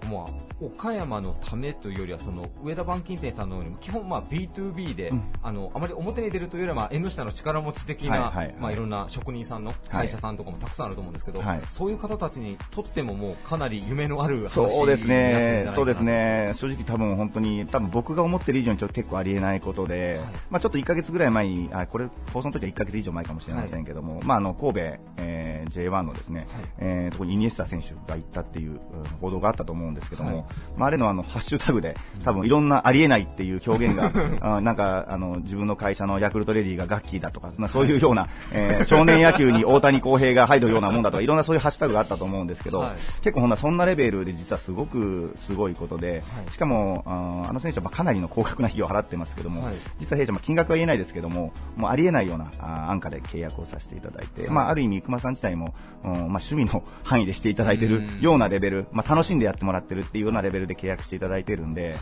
[0.05, 0.27] まあ、
[0.61, 5.23] 岡山のためというよりは、その上田板金店さんのように、基本まあ B2B で、うん。
[5.43, 8.57] あの、あまり表に出るというよりは、まあ、縁の下の力持ち的な、はいはいはい。
[8.59, 11.63] まあ、いろんな職人さんの会社さんとかもたくさんあると思うんですけど、はい。
[11.71, 20.21] そういう方たちにとってももうかなり夢のある話そうですね、そうですね、正直多分本当に、多分僕が思ってる以上にちょっと結構ありえないことで、
[20.51, 24.81] まあちょっと1ヶ月ぐらい前に、あこれ放送の時は1ヶ月以上前かもしれませんけども、まああの神戸、
[25.19, 26.47] えー J1 のですね、
[26.79, 28.79] えーとこにイニエスタ選手が行ったっていううん
[29.21, 34.13] 報道があったと思うんですけども、まああれのあのハッシュタグで多分いろんなありえないっていう表現が、
[34.57, 42.93] あなんかあの自分の会社のヤクルトレディがガッキーだとか、まあそういうような、えー少年野球に大谷浩平が入るようなもんだとか、いろんなそういうハッシュタグがあったと思うんですけど、はい。
[43.23, 49.75] 結構ほんなそんなレベルで実はすごくすごいことで、しかもあの選手はまあかなりの高額な費用を払ってますけども、はい。
[50.01, 52.51] 実は弊社も金額は言えないですけども、もうありえないような
[52.91, 55.75] 安価で契約をさせていただいて、まあ、ある意味、熊さん自体も、
[56.05, 61.97] うんまあ、趣味の範囲でしていただいているようなレベル、まあ、楽しんでやってもらってるっていうようなレベルで契約していただいてるんで、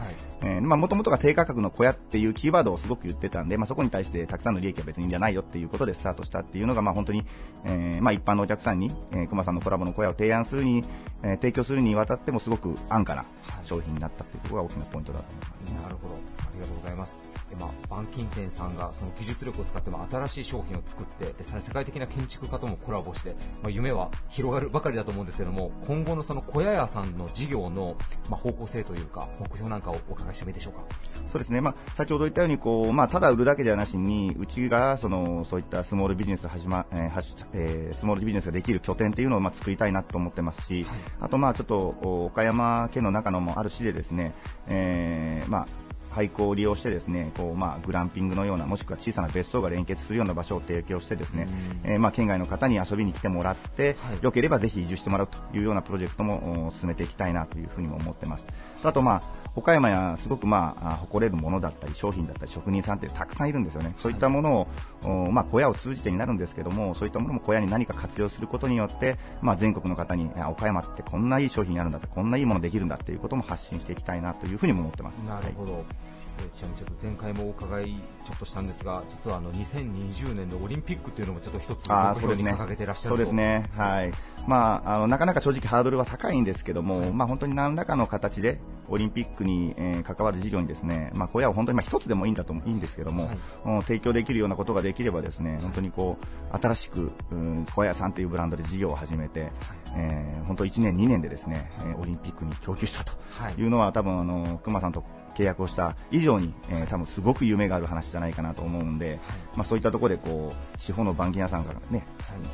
[0.60, 7.24] もともとが低価格の小屋っていうキーワードをすごく言ってたんで、まあ、そこに対してたくさんの利益は別にいらないよっていうことでスタートしたっていうのが、まあ、本当に、
[7.64, 10.84] えーまあ、一般のお客さんに、えー、熊さんのコラボの小屋を提案するに、
[11.22, 13.24] えー提供するにわたってもすごく安価な
[13.62, 15.82] 商品になったっていうところが大きなポイントだと思います。
[15.82, 16.14] なるほど。
[16.14, 16.18] あ
[16.54, 17.16] りがとうございます。
[17.50, 27.96] でまあ、板金店さんがその技術力を使っても新しい商品を作って、で、さらに世界的な建築家ともコラボして、まあ、夢は広がるばかりだと思うんですけども、今後のその小屋屋さんの事業の、
[28.30, 30.84] まあ、方向性というか、目標なんかをお伺いしてもいいでしょうか？
[31.26, 40.86] そうですね、まあ、先ほど言ったようにこう、まあ、ただ売るだけではなしに、うちがそのそういったスモールビジネス始ま、えーえースモールビジネスができる拠点っていうのをまあ作りたいなと思ってますし、
[41.20, 44.34] あと、まあちょっとお岡山県の中のもある市でですね、
[44.68, 45.66] えーまあ
[46.12, 51.46] 廃校を利用してですね、こうまあグランピングのようなもしくは小さな別荘が連結するような場所を提供してですね、
[51.84, 58.46] えーまあ県外の方に遊びに来てもらって、良ければぜひ移住してもらうというようなプロジェクトもお進めていきたいなというふうにも思ってます。
[58.88, 59.22] あとまあ
[59.54, 63.94] 岡山やすごくまああ誇れるものだったり商品だったり職人さんってたくさんいるんですよね。
[63.98, 64.68] そういったものを、
[65.04, 75.18] おまあ小屋を通じてになるんですけども、そういったものも小屋に何か活用することによって、まあ全国の方にあ岡山ってこんないい商品あるんだって、こんないいものできるんだっていうことも発信していきたいなというふうにも思ってます。
[75.18, 75.72] なるほど。
[75.72, 76.11] えー
[76.50, 77.84] ちなみにちょっと前回もお伺い
[78.24, 84.12] ちょっとしたんですが、実はあの2020年のオリンピックっていうのもちょっと一つ目標に掲げてらっしゃるそうですね、はい。
[84.46, 93.30] まあ、あのなかなか正直ハードルは高いんですけども、まあ、本当に何らかの形でオリンピックに、えー関わる事業にですね、まあ、小屋を本当にまあ一つでもいいんだといいんですけども、
[93.64, 96.18] うん提供できるようなことができればですね本当にこ
[96.52, 99.50] う新しく、うん小屋さんというブランドで事業を始めて、
[99.96, 103.12] えー本当1年、2年でですね、えーオリンピックに供給したと
[103.58, 103.64] い。
[103.64, 109.20] うのは、多分あの熊さんと契約をした以上に、えー多分すごく夢がある話じゃないかなと思うんで、
[109.56, 112.04] まあ、そういったところでこう地方の板金屋さんがね、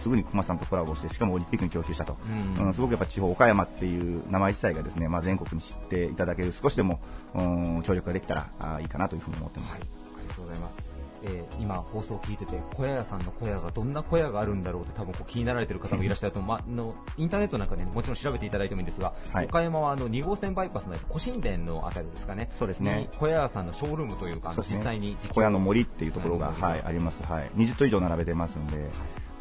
[0.02, 2.16] すぐに熊さんとコラボして、しかもオリンピックに供給したと、
[2.56, 2.66] うん。
[2.66, 7.00] うんすごくやっぱ地方、岡山っていう名前自体がですね、まあ、全国に知っていただける、少しでも、
[7.34, 9.74] うん協力ができたらいいかなというふうに思ってます。
[9.74, 10.87] ありがとうございます。
[11.22, 19.46] えー今放送を聞いてて、小屋屋さんの小屋がどんな小屋があるんだろうって多分こう気になられてる方もいらっしゃると思う、まのインターネットなんかで、ね、もちろん調べていただいてもいいんですが、はい。
[19.46, 23.08] 岡山はあの2号線バイパスの古神殿のあたりですかね、そうですね。
[23.12, 24.64] に小屋屋さんのショールームというか、うね。
[24.68, 28.88] 実際に実小屋の森っていうところが、はい、あります、はい、20棟以上並べてますんで、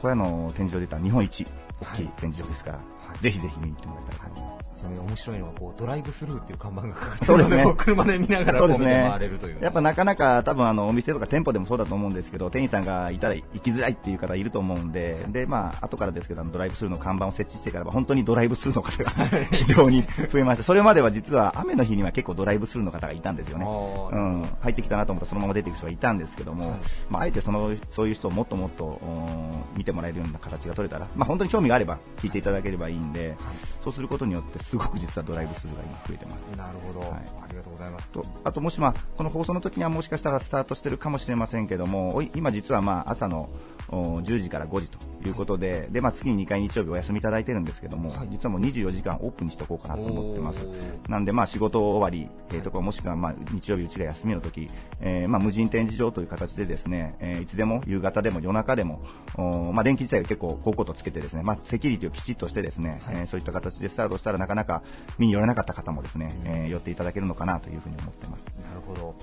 [0.01, 1.45] 小屋の展示場で言ったら日本一
[1.81, 2.79] 大きい展示場ですから、
[3.21, 4.67] ぜひぜひ見に行ってもらいたいと思います。
[4.77, 9.59] ちなみに面白いのはこうドライブスルーっていう看板がかかってそうですねこ車で見ながらこう見てそうですね回れるという。
[9.59, 19.11] やっぱなかなか多分あのお店とか店舗でもそうだと思うんですけど、店員さんがいたら行きづらいっていう方いると思うんで、で、まあ、後からですけど、ドライブスルーの看板を設置してからは、本当にドライブスルーの方が
[19.51, 20.63] 非常に増えました。
[20.63, 23.65] それまでは実は雨の日には結構ドライブスルーの方がいたんですよね。
[23.65, 26.77] うん、入ってきたなと思ったらそのまま出ていく人がいたんですけども、
[27.09, 33.35] まあ、あえてその、そういう人をもっともっと、うん見てもらえるような形が取れたら、まあ、本当に興味があれば聞いていただければいいんで、
[33.83, 36.47] そうすることによってすごく実はドライブスルーが今増えてます。
[36.55, 38.07] なるほど、ありがとうございます。
[38.09, 43.49] とあともし、まあ、この放送の時にはもしかしたらスタートしてるかもしれませんけども、今実はまあ朝の
[43.89, 50.59] お10時から5時ということで、でまあ、月に2回日曜日お休みいただいてるんですけども、実はもう24時間オープンにしておこうかなと思ってます。
[51.07, 54.67] なんで、まあ、仕事終わり、えーとかもしくはまあ日曜日うちが休みの時、
[54.99, 59.01] えーまあ、無人展示場という形でですね、えーいつでも夕方でも夜中でも、
[59.35, 64.82] おまあ、電気自体が結構高コートつけてですね、まあ、セキュリティをきちっとしてですね、えーそういった形でスタートしたらなかなか
[65.19, 68.47] 見に寄れなかった方もですね、えー寄っていただけるのかなというふうに思ってます。
[68.57, 69.13] なるほど。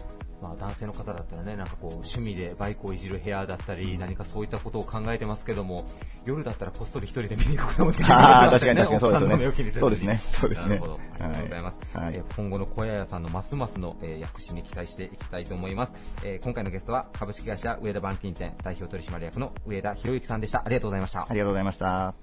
[0.42, 5.86] まあ、男性の方だったらね、なんかこう、趣味でバイクをいじる部屋だったり、何かそういったことを考えてますけども、
[6.24, 11.00] 夜だったらこっそり一人で見に行くこともできるあー確かに確かにそうですよねそうですねそうですねなるほど。
[11.18, 11.80] ありがとうございます。
[11.92, 15.92] はいえー今後の小屋屋さんのますますの、えー躍進に期待していきたいと思います。
[16.24, 20.62] えー今回のゲストは株式会社上田板金店代表取締役の上田博之さんでした。
[20.64, 21.26] ありがとうございました。
[21.28, 22.14] ありがとうございました。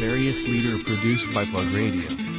[0.00, 2.29] Various leader produced by Plug Radio.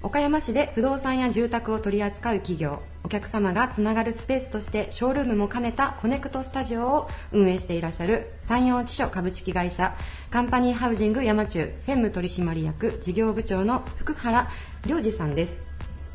[0.00, 9.96] 岡山市で不動産や住宅を取り扱う企業お客様がつながるスペースとしてショールームも兼ねたコネクトスタジオを運営していらっしゃる山陽地所株式会社
[10.30, 14.48] カンパニーハウジング山中専務取締役事業部長の福原
[14.86, 15.62] 良二さんです。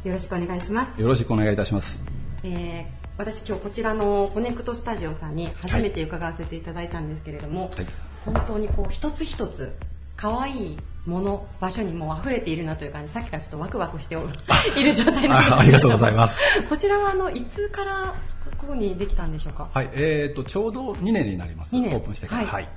[0.06, 1.02] よろしくお願いします。
[1.02, 2.02] よろしくお願いいたします。
[2.44, 7.86] えー私今日こちらのコネクトスタジオさんに初めて伺わせていただいたんですけれども、はい。
[8.26, 9.76] 本当にこう一つ一つ
[10.16, 14.34] 可愛いもの場所にもう溢れているなという感じさっきからちょっとワクワクしておる
[14.80, 16.40] いる状態なんですあありがとうございます。
[16.70, 18.16] こちらはあのいつから
[18.60, 19.70] ここにできたんでしょうか？
[19.74, 21.76] はい、えーと、ちょうど2年になります。
[21.76, 22.44] 2年オープンしてから。
[22.44, 22.70] はいはい。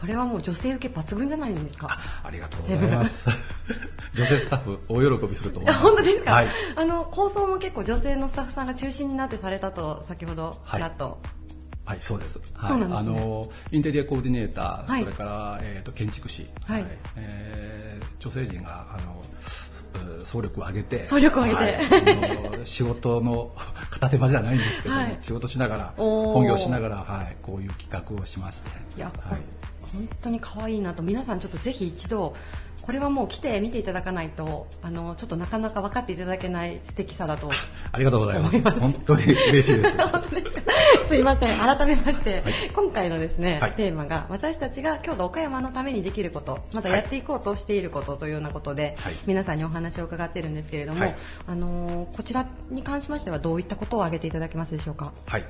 [0.00, 3.28] これはもう女性受け抜群じゃないんですかありがとうございます。
[4.14, 5.82] 女性スタッフ、大喜びすると思います。
[5.82, 6.48] 本当ですか、はい。
[6.76, 11.14] あの構想も結構女性のスタッフさんが中心になってされたと先ほどちらっと、はい、
[11.98, 12.40] そうです。
[12.54, 12.70] はい。
[12.70, 12.96] そうですね。
[12.96, 15.02] あの、インテリアコーディネーター、はい。
[15.02, 16.86] それから、えーと、建築士、はい。
[17.16, 17.88] えー
[18.20, 19.88] 女性陣が、あの、す
[20.24, 21.84] 総力を挙げて、総力を挙げて。
[21.84, 22.52] はい。
[22.52, 23.52] あの 仕事の
[23.90, 25.18] 片手間じゃないんですけども、はい。
[25.20, 29.40] 仕事しながら、本業しながら、はい、こういう企画をしまして、いや、はい。
[29.92, 32.34] 本当に可愛いなと皆さんちょっとぜひ一度
[32.88, 37.50] これはもう来て見ていただかないとあのちょっとなかなか分かっていただけない素敵さだと。
[37.92, 38.58] ありがとうございます。
[38.62, 39.96] 本当に嬉しいです。
[41.06, 41.58] すいません。
[41.58, 42.42] 改めまして、
[42.74, 43.72] 今回のですね、はい。
[43.74, 49.14] テーマが私たちが京都岡山のためにできることまたやっていこうとしていることというようなことで、はい。
[49.26, 51.14] 皆さんにお話を伺っているんですけれども、はい。
[51.46, 55.12] あのーこちらに関しましてはどういったことを挙げていただけますでしょうか？
[55.26, 55.44] はい。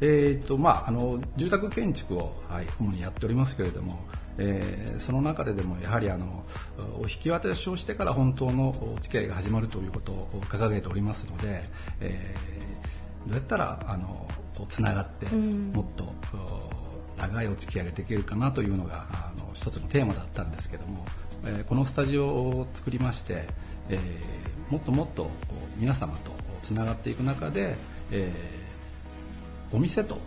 [0.00, 4.00] えーと、まあ、あの、住宅建築を、はい、主にやっておりますけれども、
[4.38, 6.44] えーその中ででもやはりあの
[6.98, 11.62] お引き渡しをしてから本当のお付き合いが始まるということを掲げておりますので、
[12.00, 12.60] えー
[13.26, 14.26] どうやったらあの
[14.56, 15.72] こうつながってうん。
[15.72, 16.04] もっと
[16.34, 21.04] お長いお付き合いができるかなというのがあの一つのテーマだったんですけども、
[21.44, 23.46] えーこのスタジオを作りまして、
[23.90, 25.30] えーもっともっとこ
[25.76, 26.30] う皆様と
[26.62, 27.76] つながっていく中で、
[28.10, 30.18] えーお店と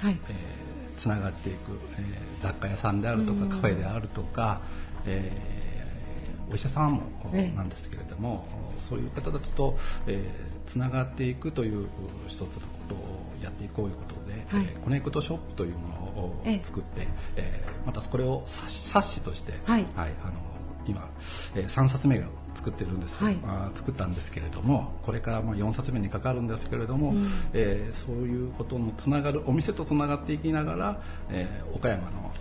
[0.00, 0.18] はい。
[0.28, 0.63] えー
[0.96, 3.48] つながっていく、えー雑貨屋さんであるとうん。
[3.48, 4.60] かカフェであるとか、
[5.06, 7.56] えーお医者さんもええ。
[7.56, 8.46] なんですけれども、
[8.78, 11.88] そういう方たちと、えーつながっていくという
[12.26, 12.56] 一つのこ
[12.88, 12.98] とを
[13.42, 14.66] やっていこうということで、はい。
[14.70, 16.60] えーコネクトショップというものをええ。
[16.62, 18.72] 作って、えーまたこれを冊
[19.08, 20.53] 子として、はいあの
[20.86, 21.08] 今、
[21.54, 23.38] えー3冊目が作ってるんです、はい。
[23.74, 27.28] 作ったんですけれどもこれからまあ4冊目にかかるんですけれども、うん。
[27.52, 32.32] えーそういうことのつながるお店とつながっていきながら、えー岡山の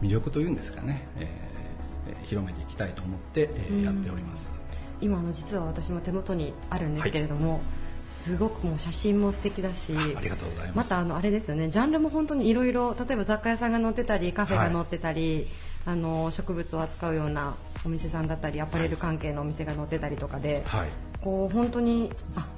[0.00, 3.82] お魅力というんですかね、えーえー広めていきたいと思って、えーうん。
[3.82, 4.52] やっております。
[5.00, 7.60] 今あの実は私も手元にあるんですけれども、
[8.06, 10.76] すごくもう写真も素敵だしあありがとうございます。
[10.76, 15.48] またあのあれですよねジャンルも本当にいろいろ例えば雑貨屋さんが載ってたりカフェが載ってたり、
[15.84, 20.88] あの植物を扱うようなお店さんだったりアパレル関係のお店が載ってたりとかで、はい、
[21.20, 22.48] こう本当にあ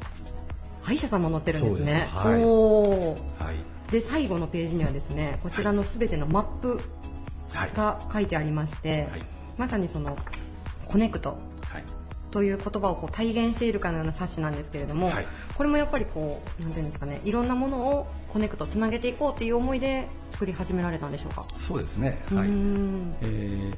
[0.83, 2.09] 歯医者さんも載ってるんですね。
[2.11, 2.45] すはい。
[2.45, 3.17] お
[3.91, 6.81] で最後のページにはですねこちらのすべてのマップ
[7.55, 9.23] はい、が書いてありまして、はい、
[9.57, 10.19] まさにその
[10.87, 11.85] コネクトはい、
[12.35, 15.27] という言葉をこう体現しているかのような冊子なんですけれども、はい
[15.57, 21.47] これもやっぱりこうなんていうんですかねいろんなものをコネクトつなげていこうという思いで作り始められたんでしょうか？
[21.55, 22.19] そうですね。
[22.35, 22.49] はい。
[22.49, 23.75] えー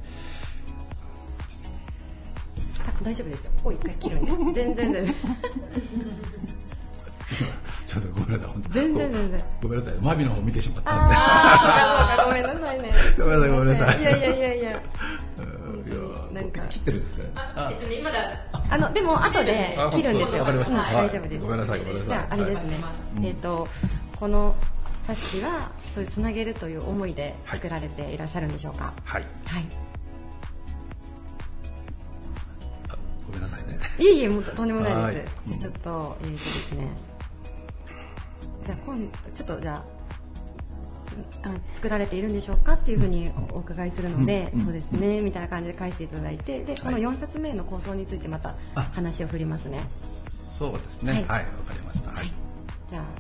[2.89, 3.51] あ大丈夫ですよ。
[3.59, 4.33] ここ一回切るんで。
[4.65, 5.15] 全然全然。
[7.87, 9.41] ちょっとごめんなさい、本当全然全然。
[9.63, 11.15] ごめんなさい、マビの方を見てしまったんで。
[11.19, 12.93] あごめんなさいね。
[13.19, 14.83] ごめんなさいごめんなさい いやいやいやいや。
[16.37, 17.31] なんか切ってるんですね。
[17.35, 17.73] あ
[18.69, 20.41] あのでも後で切るんですよ。
[20.41, 21.39] わかりましたうんはい大丈夫です。
[21.39, 22.77] ごめんなさいごめんなさいじゃああれですね。
[22.83, 22.91] は
[23.23, 23.69] いえっ、と
[24.21, 24.55] この
[25.07, 28.93] 冊子はそういうつなげるという思いで作られていらっしゃるんでしょうか？
[29.05, 29.23] はい。
[29.47, 29.67] はい。
[32.91, 33.79] あごめんなさいね。
[33.99, 35.59] いえいえ、もうとんでもないです。
[35.59, 36.89] ちょっと、えーとですね。
[38.67, 38.97] じゃあ今
[39.35, 39.83] ちょっとじゃああ
[41.75, 49.85] 作られているんでしょうかっていうふうにお伺いするので、そうですねみたいな感じで返していただいてでこのはい4冊目の構想についてまたあ話を振りますね
[50.57, 51.13] そうですね。
[51.29, 52.11] ははいい、わ、かりました。
[52.11, 52.33] はい。
[52.89, 53.13] じゃあ、はい、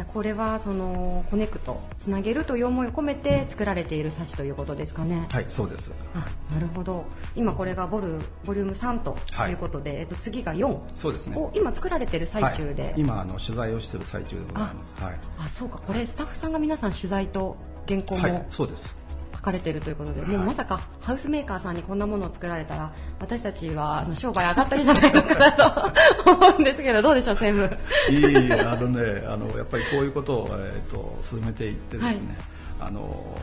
[0.00, 5.94] じゃあこれはそのコネクトつなげるという思いを込めて作られている冊子ということですかねはい、そうです。
[6.14, 7.04] あなるほど
[7.36, 11.36] 今これがボルボリューム3とはいいうことで、えっと、次が4そうですね。
[11.36, 14.94] を今作られている最中で、はい、今あの取材をしている最中でございます。
[15.02, 15.18] はい。
[15.38, 18.96] あそうかこれスタッフさんが皆さん取材と原稿はいも、そうです。
[19.40, 20.30] 書かれているということで、はい。
[20.30, 25.92] もうまさかハウスメーカーさんにこんなものを作られたら私たちはあの商売上がったりじゃないのかなと
[26.30, 27.78] 思うんですけどどうでしょう専務。
[28.10, 32.36] いいえあのね、あのやっぱりこういうことを、えー、と進めていってですね、
[32.78, 33.34] あの、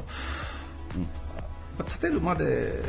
[0.95, 2.81] うん、立てるまで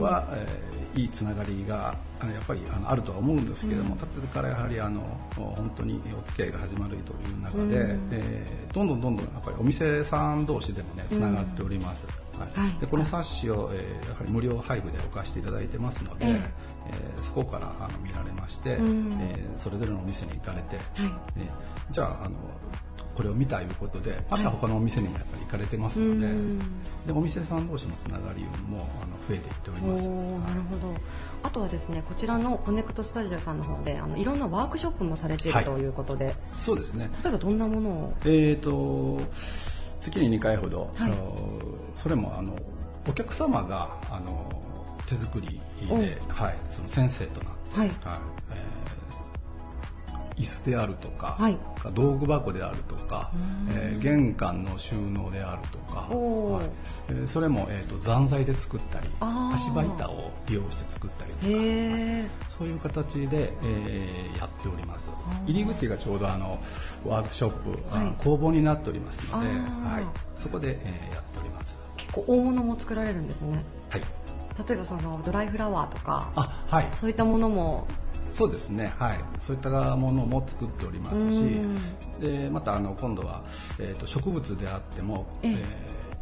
[0.00, 5.02] は、えーいいつながりが、えあのやっぱりあのあるとは思うんですけども、立ててからやはりあの
[5.36, 8.08] 本当にお付き合いが始まるという中で、うん。
[8.12, 12.48] えーどんどんどんどんやっぱりお店さん同士でもねつながっております、はい。
[12.58, 12.80] はい。
[12.80, 16.32] でこの冊子を、えーやはり無料配布で置かせていただいてますので、ええ。
[16.88, 19.12] えーそこからあの見られまして、うん。
[19.20, 20.86] えーそれぞれのお店に行かれて、はい。
[21.36, 21.48] えー
[21.92, 22.36] じゃああの
[23.14, 26.48] これを見たいうことでまた他のお店にもやっぱり行かれてますので,、うん。
[27.06, 30.08] でお店さん同士のつながりもあの増えていっております。
[30.08, 30.90] なるほど。
[30.90, 30.94] あ
[31.54, 35.64] とはですねこちらのコネクトスタジオさんの方であのいろんなワークショップもされているはい。
[35.64, 37.08] ということで、そうですね。
[37.22, 38.14] 例えばどんなものを？
[38.24, 39.22] えー、と
[40.00, 41.12] 月に2回ほど、はい。
[41.94, 42.56] それもあの
[43.08, 44.50] お客様があの
[45.06, 49.33] 手作りで、はい、その先生となって、はいえー
[50.36, 51.58] 椅子であるとか、はい。
[51.94, 53.68] 道具箱であるとかう、ん。
[53.70, 56.70] えー玄関の収納であるとか、はい。
[57.08, 65.10] えーそれも、えー、と残材で作ったり足場板を利用して作ったりとかへえそういう形で、えーやっております。
[65.46, 65.50] ー。
[65.50, 66.60] 入り口がちょうどあの
[67.06, 68.14] ワークショップ、はい。
[68.18, 70.04] 工房になっておりますので、はい、
[70.34, 71.78] そこで、えーやっております。
[71.96, 73.64] 結構大物も作られるんですね。
[73.90, 74.02] はい。
[74.68, 76.88] 例えばそのドライフラワーとかあはい。
[77.00, 77.86] そういったものも
[78.26, 78.94] そうですね。
[78.98, 79.20] はい。
[79.38, 82.20] そういったものも作っておりますしうん。
[82.20, 83.44] でまたあの今度は、
[83.78, 85.52] えー、と植物であっても、ええ。
[85.52, 86.13] えー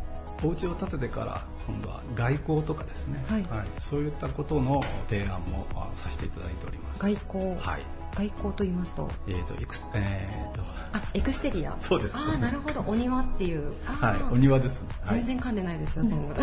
[0.45, 3.47] お家を建ててから今度は外交とかですね、はい。
[3.79, 7.03] そういったことの提案もあさせていただいております。
[7.03, 7.83] 外交、はい。
[8.15, 9.09] 外交と言いますと？
[9.27, 10.61] えー、とエクスえー、と
[10.93, 11.79] あエクステリア。
[11.79, 12.17] そうです。
[12.19, 12.83] ああなるほど。
[12.87, 13.73] お庭っていう。
[13.85, 14.23] はい。
[14.35, 15.25] お庭です、はい。
[15.25, 16.35] 全然噛んでないですよ、 全部。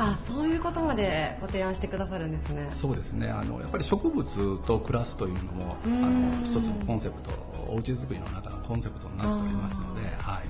[0.00, 2.66] あ、そういうことまでご提案してくださるんですね。
[2.70, 3.28] そうですね。
[3.28, 6.40] あのやっぱり植物と暮らすというのもあうん。
[6.40, 7.30] の一つのコンセプト
[7.68, 10.42] おうち作りの中のコンセプトになっておりますので、はい、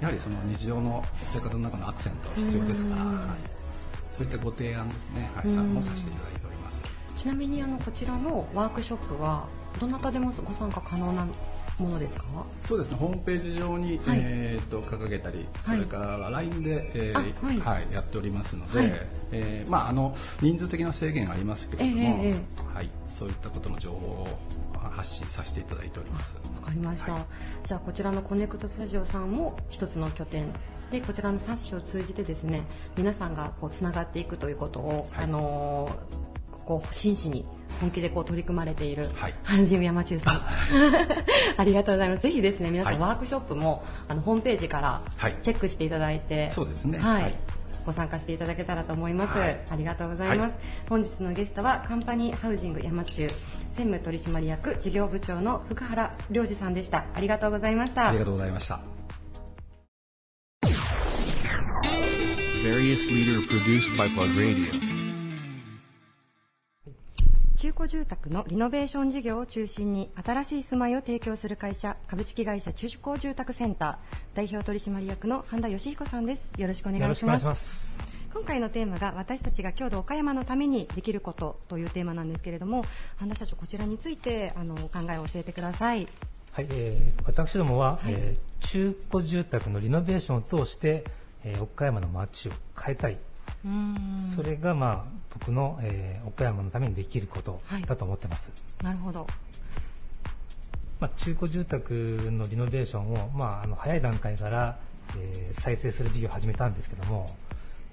[0.00, 3.18] やはりその日常の生活の中のアクセントは必要ですから、うん。
[3.18, 3.26] はい、
[4.16, 6.82] そういったご提案ですね、はい、うんさもさせていただいております。
[7.16, 9.46] ちなみにあのこちらのワークショップは
[9.78, 11.26] どなたでもご参加可能な
[11.80, 12.24] ものですか？
[12.62, 12.96] そうですね。
[12.96, 14.18] ホームページ上に、はい。
[14.22, 17.58] えー、と掲げたり、それから LINE で、えーあはい。
[17.58, 18.92] はいやっておりますので、はい。
[19.32, 22.36] えーまあ、あの人数的な制限ありますけれども、えええ
[22.72, 24.38] えはい、そういったことの情報を
[24.90, 26.34] 発信させていただいております。
[26.56, 27.24] わかりました、はい。
[27.64, 30.52] じゃあこちらのコネクトスタジオさんも一つの拠点
[30.90, 32.64] でこちらの冊子を通じてですね
[32.96, 35.24] 皆さんがこうつながっていくということを、はい。
[35.24, 36.29] あのー
[36.70, 37.44] こう真摯に
[37.80, 39.34] 本気でこう取り組まれている、はい。
[39.42, 40.42] 阪神山中さん。
[41.58, 42.22] ありがとうございます。
[42.22, 43.02] ぜひですね皆さん、はい。
[43.02, 45.36] ワークショップもあのホームページからはい。
[45.40, 46.98] チェックしていただいて、そうですね。
[46.98, 47.34] はい、はい。
[47.84, 49.60] ご参加していただけたらと思います、はい。
[49.68, 50.54] ありがとうございます、
[50.88, 53.34] 本日のゲストはカンパニーハウジング山中専
[53.72, 57.06] 務取締役事業部長の福原良二さんでした。
[57.14, 58.10] ありがとうございました。
[58.10, 58.78] ありがとうございました。
[67.60, 77.98] 中古住宅のリノベーション事業を中心に新しい住まいを提供する会社株式会社中古住宅センター代表取締役の半田義彦さんですよろしくお願いします。
[78.32, 82.82] 今回のテーマが私たちが郷土岡山のためにできることというテーマなんですけれども
[83.16, 86.08] 半田社長こちらについてあのお考えを教えてください
[86.52, 91.04] はい、えー私どもは、はいえー中古住宅のリノベーションを通して、
[91.44, 92.52] えー岡山の街を
[92.82, 93.18] 変えたい。
[94.34, 97.82] それが、まあ、僕の、えー岡山のためにできることはい。
[97.82, 98.50] だと思ってます。
[98.82, 99.26] なるほど。
[101.00, 104.78] まあ、中古住宅のリノベーションを、まあ、あの早い段階から、
[105.18, 107.26] えー再生する事業を始めたんですけども、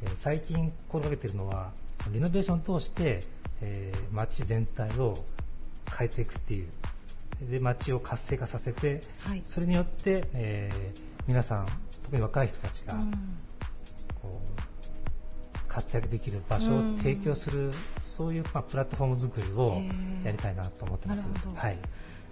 [0.03, 1.71] えー最近心がけているのは
[2.11, 3.21] リノベーションを通して、
[3.61, 5.15] えー街全体を
[5.97, 6.67] 変えていくっていう。
[7.51, 9.43] で街を活性化させてはい。
[9.45, 11.67] それによって、えー皆さん
[12.03, 13.11] 特に若い人たちが、うん。
[14.21, 14.61] こう
[15.67, 17.71] 活躍できる場所を提供する、
[18.17, 19.81] そういう、まあ、プラットフォーム作りを
[20.23, 21.27] やりたいなと思ってます。
[21.55, 21.77] はい。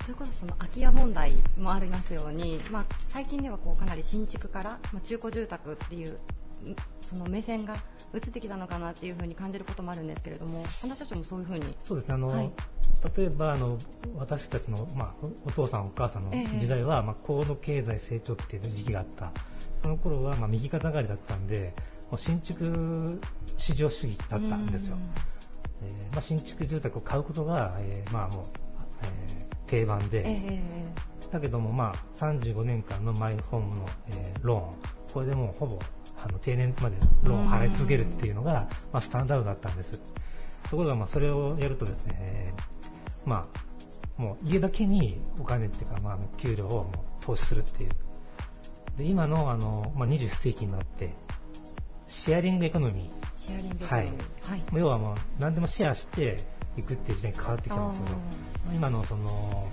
[0.02, 6.18] それこそその空き家問題もありますように、まあ、最近ではこうかなり新築から、まあ、中古住宅っていう
[6.66, 7.76] うんその目線が
[8.14, 11.76] 移ってきたのかなっていうふうに感じることもあるんですけれども半田社長もそういうふうに。
[11.82, 12.14] そうですね。
[12.16, 12.52] あの、はい。
[13.18, 13.78] 例えばあの
[14.16, 16.60] 私たちの、まあ、おお父さんお母さんのええ。
[16.60, 19.32] 時代は、まあ、高度経済成長期っていう時期があった。
[19.78, 21.74] その頃は、まあ、右肩上がりだったんで
[22.18, 23.22] 新築
[23.58, 24.98] 市場主義だったんですよ、
[25.82, 28.46] えーまあ、新築住宅を買うことが、えーまあもう、
[29.04, 30.62] えー定番で、ええ
[31.32, 35.80] だけども、まあ、35年間のマイホームの、えーローン、これでもうほぼ
[36.24, 40.02] あの定年までローンを払い続けるっていうのが、まあ、スタンダードだったんです。
[40.70, 43.48] ところが、まあ、それをやるとですね、えーま
[44.18, 46.92] あ、もう家だけにお金っていうか、まあ、給料をも
[47.22, 47.90] う投資するっていう。
[48.98, 51.14] で今のあの、まあ、21世紀になって、
[52.16, 53.04] シェアリングエコノミー。
[53.36, 54.06] シェアリングエコノはい。
[54.06, 54.50] ミー。
[54.50, 54.64] はい。
[54.74, 56.38] 要はもう何でもシェアして
[56.78, 58.16] いくっていう時代に変わってきたんですけど、
[58.74, 59.68] 今のその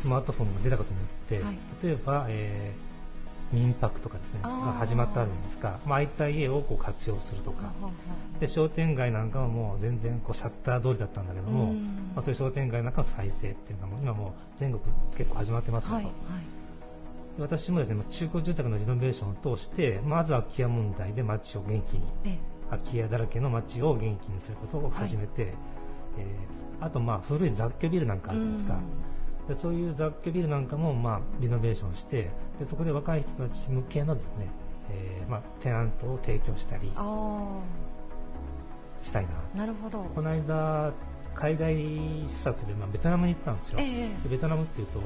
[0.00, 1.56] スマートフォンが出たことによって、はい。
[1.82, 2.90] 例えば、えー
[3.52, 7.92] 民泊とかですね、が始まったんですが、まあ、空いた家をこう活用するとか、ははは
[8.38, 11.78] で商店街なんかはもう全然こうシャッター通りだったんだけども、うん。
[12.14, 14.82] まあ、そういう商店街なんかの再生っていうのが今もう全国
[15.16, 16.04] 結構始まってますよと、はい。
[16.04, 16.12] はい。
[17.40, 22.38] で私もですね中古住宅のリノベーションを通してまず空き家問題で街を元気にえ
[22.70, 25.54] 空き家だらけの街を元気にすることを始めて、
[26.18, 28.78] えーあとまあ古い雑居ビルなんかあるじゃないですか、
[29.48, 34.48] でそういう雑居ビルなんかもまあリノベーションしてでそこで若い人たち向けのですね、
[34.90, 37.60] えーまあ、テナントを提供したりあ
[39.02, 39.30] したいな。
[39.54, 40.04] あ、なるほど。
[40.14, 40.94] この間
[41.34, 41.76] 海外
[42.26, 44.22] 視察でまあベトナムに行ったんですよ、ええ。
[44.22, 45.00] でベトナムっていうと、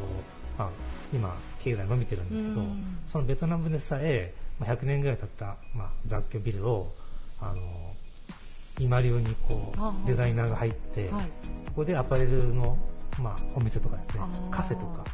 [0.58, 0.70] まあ、
[1.12, 2.98] 今経済伸びてるんですけど、うん。
[3.10, 6.92] そのベトナムでさえまあ100年ぐらい経った、まあ、雑居ビルを
[7.40, 7.94] あの
[8.78, 9.72] 今流にこ
[10.04, 11.30] うデザイナーが入って、はい。
[11.64, 12.76] そこでアパレルの、
[13.20, 15.04] まあ、お店とかですねカフェとか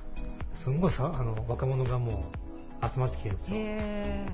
[0.54, 2.22] すんごいさあの若者がも
[2.82, 3.56] う集まってきてるんですよ。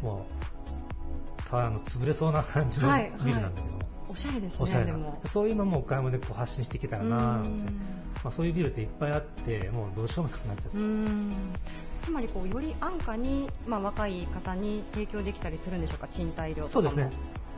[0.02, 3.12] もうたあの潰れそうな感じのはい。
[3.24, 3.78] ビルなんだけど、
[4.08, 4.58] おしゃれですね。
[4.60, 4.98] おしゃれな。
[5.26, 7.42] そういうのも岡山でこう発信していけたらなな
[8.24, 10.78] まあ、そういうビルっていっぱいあってもうどうしようもなくなっちゃって
[12.02, 17.10] つまりこうより安価に、まあ、若い方に提供できたりするんでしょうか、賃貸料そうですね。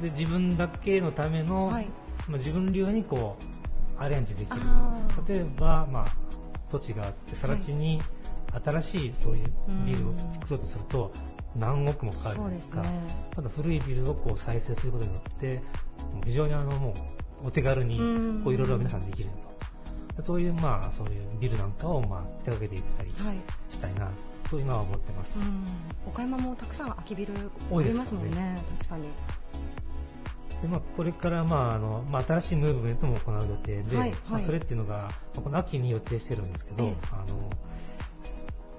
[0.02, 1.86] で自分だけのための、はい。
[2.28, 3.36] まあ、自分流にこ
[3.98, 4.60] うアレンジできる。
[5.26, 6.06] 例えば、まあ、
[6.70, 8.00] 土地があって更地に
[8.64, 9.52] 新しいそういう
[9.84, 11.12] ビルを作ろうとすると
[11.56, 12.82] 何億もかかるじゃないですか。
[12.82, 12.88] ね。
[13.34, 15.60] ただ古いビルをこう再生することによって
[16.24, 16.94] 非常にあのも
[17.44, 19.30] うお手軽にいろいろ皆さんできる
[20.16, 20.22] と。
[20.22, 23.36] そういうまあそういうビルなんかをまあ手掛けていったりはい。
[23.70, 24.10] したいな
[24.50, 25.64] と今は思ってます、うん。
[26.06, 27.34] 岡山もたくさん空きビル
[27.70, 29.08] 多いですますもんね、確かに。
[30.62, 36.94] でまあ、これから、まああのまあ、新しいムーブメントも行う予定で、はいまあ、はいそれっていうのが、まあこの秋に予定してるんですけど、ええ。
[37.12, 37.48] あの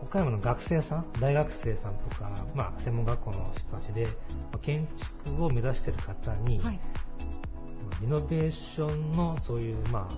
[0.01, 4.11] 岡山の学生さん、大学生さんとか、まあ、専門学校の人たちで、ま
[4.55, 4.87] あ建
[5.25, 6.79] 築を目指している方に、はい。
[8.01, 10.15] リノベーションのそういう、まあ、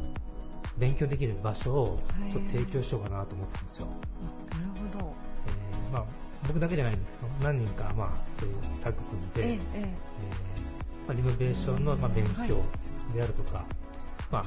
[0.77, 1.86] 勉強できる場所を
[2.32, 3.88] ちょっと提供しようかなと思ってるんですよ。
[4.53, 5.13] あなるほど。
[5.47, 6.05] えーまあ、
[6.47, 9.88] 僕だけじゃないんですけど、何人か、まあ、そういうタッグ組んで、ええええー
[11.07, 12.61] まあ、リノベーションの、まあ、勉はい強
[13.13, 13.65] であるとか、
[14.32, 14.43] まあ、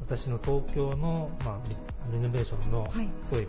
[0.00, 1.60] 私の東京の、まあ、
[2.10, 3.48] リリノベーションのはいすごい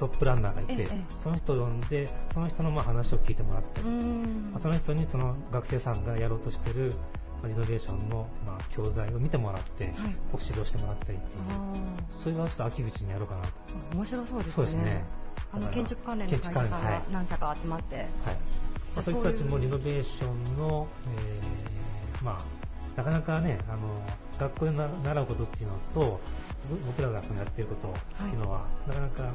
[0.00, 6.94] トップランナーがいて、ええその人を呼んでその人のまあ話を聞いてもらったえり、その人にその学生さんがやろうとしてる、
[7.42, 9.94] まあ、リノベーションの、まあ、教材を見てもらって、はい。
[9.94, 11.38] 指導してもらったりっていう。
[11.50, 11.74] あ
[12.16, 13.48] それはちょっと秋口にやろうかなと。
[13.92, 14.52] ー面白そうですね。
[14.54, 15.04] そうですね。
[15.52, 17.96] あの建築関連の会社が何社か集まって。
[17.96, 18.06] はい。
[18.94, 20.88] まあ、そういう人たちもリノベーションの、
[21.18, 22.44] えーまあ、
[22.96, 24.02] なかなかね、あの
[24.38, 26.20] 学校でな習うことっていうのと、
[26.70, 27.88] ぼ僕らがそのやってること
[28.24, 29.32] っていうのは、なかなか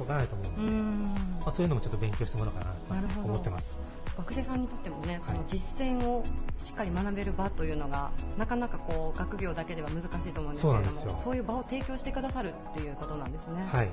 [0.00, 2.64] わからないと思うんで、まあ、そういうのもちょっと勉強してもらおうか
[2.94, 3.78] なと思ってます。
[4.16, 6.22] 学生さんにとってもね、そのはい実践を
[6.58, 13.62] しっかり学べる場というのが、なかなかこう学業だけでは難しいと思うんですけれども、そうなんですよそういう場を提供してくださるっていうことなんですね。
[13.64, 13.88] はい。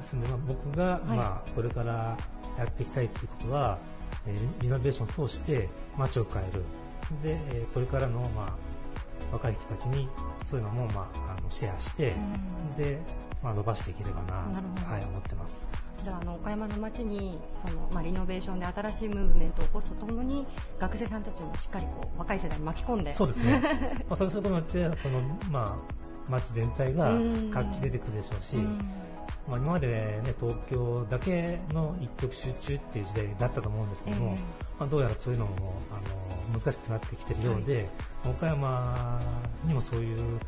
[0.00, 2.16] ですので、まあ僕が、はいまあ、これから
[2.56, 3.78] やっていきたいっていうことは、
[4.26, 6.62] えーリリノベーションを通して街を変える。
[7.22, 8.52] で、えーこれからの、まあ、
[9.32, 10.08] 若い人たちに
[10.44, 12.76] そういうのも、まあ、あのシェアして、うん。
[12.76, 13.00] で、
[13.42, 15.72] まあ、伸ばしていければな、はい、思ってます。
[16.04, 20.46] じゃああの岡山の街にその、まあ、リノベーションで新しいムーブメントを起こすとともに
[20.78, 23.12] 学生さんたちもしっかりこう若い世代に巻き込んで。
[23.12, 23.60] そうですね。
[24.08, 25.76] まあ、そうすることによって、その、まあ、
[26.28, 27.50] 街全体がうん。
[27.50, 28.78] 活気出てくるでしょうし、うん
[29.48, 34.38] まあ、今まで、ね、東京だけの一極集中っていう時代だったと思うんですけども、ええ。
[34.80, 35.94] まあ、どうやらそういうのもあ
[36.52, 37.88] の難しくなってきてるようで、
[38.26, 39.20] 岡山
[39.64, 40.40] にもそういう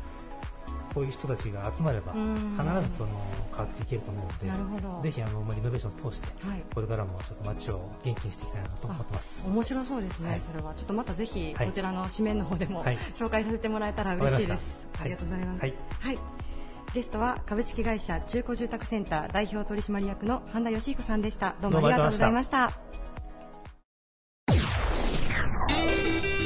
[0.93, 2.57] こういう人たちが集まればうん。
[2.57, 3.09] 必ずその
[3.51, 6.63] 変わっていけると思うのでぜひあの、まあ、リノベーションを通してはい。
[6.73, 9.47] これからもちょっと街を元気にしていきたいなと思ってます。
[9.47, 10.39] 面白そうですね、はい。
[10.39, 10.73] それは。
[10.75, 11.67] ちょっとまたぜひはい。
[11.67, 12.97] こちらの紙面の方でも、はい。
[13.15, 14.79] 紹介させてもらえたら嬉しいです。
[14.99, 15.73] ありがとうございます、はい。
[15.99, 16.50] はい
[16.93, 21.55] ゲストは株式会社中古住宅センター代表取締役の半田義彦さんでした。
[21.61, 22.71] どうもありがとうございました。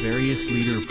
[0.04, 0.82] Various leader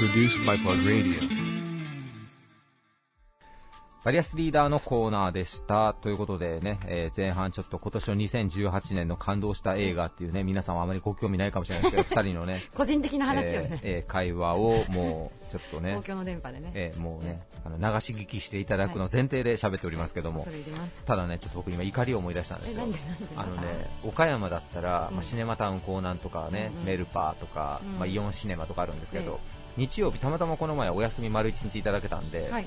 [4.04, 5.94] バリアスリーダーのコーナーでした。
[5.94, 21.04] ということでね、えー前半ちょっと今年の2018年の感動した映画っていうね、皆さんはあまりご興味ないかもしれないですけど、 二人のね、個人的な話をね、えーえー会話をもうちょっとね公、共の電波でね、えーもうね、あの流し聞きしていただくの前提で喋っておりますけども、恐れ入ります。
[21.06, 22.88] ただね、ちょっと僕今怒りを思い出したんですえ、よ
[23.36, 25.14] あのね、岡山だったら、うん。
[25.14, 26.84] まあ、シネマタウン港南とかね、うんうん。
[26.84, 27.98] メルパーとか、うん。
[27.98, 29.40] まあ、イオンシネマとかあるんですけど、
[29.78, 29.80] え。
[29.80, 32.66] 日曜日たまたまこの前お休み丸一日いただけたんで、はい。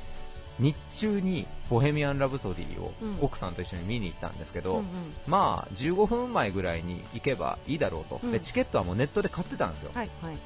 [0.60, 4.86] 日中にボヘミアン・ラブソディをうん奥さんと一緒に見に行ったんですけど、うんうん。
[5.28, 8.32] まあ15分前ぐらいに行けばいいだろうと、うん。
[8.32, 10.38] でチケットはもうネットで買ってたんですよ、はい、はい。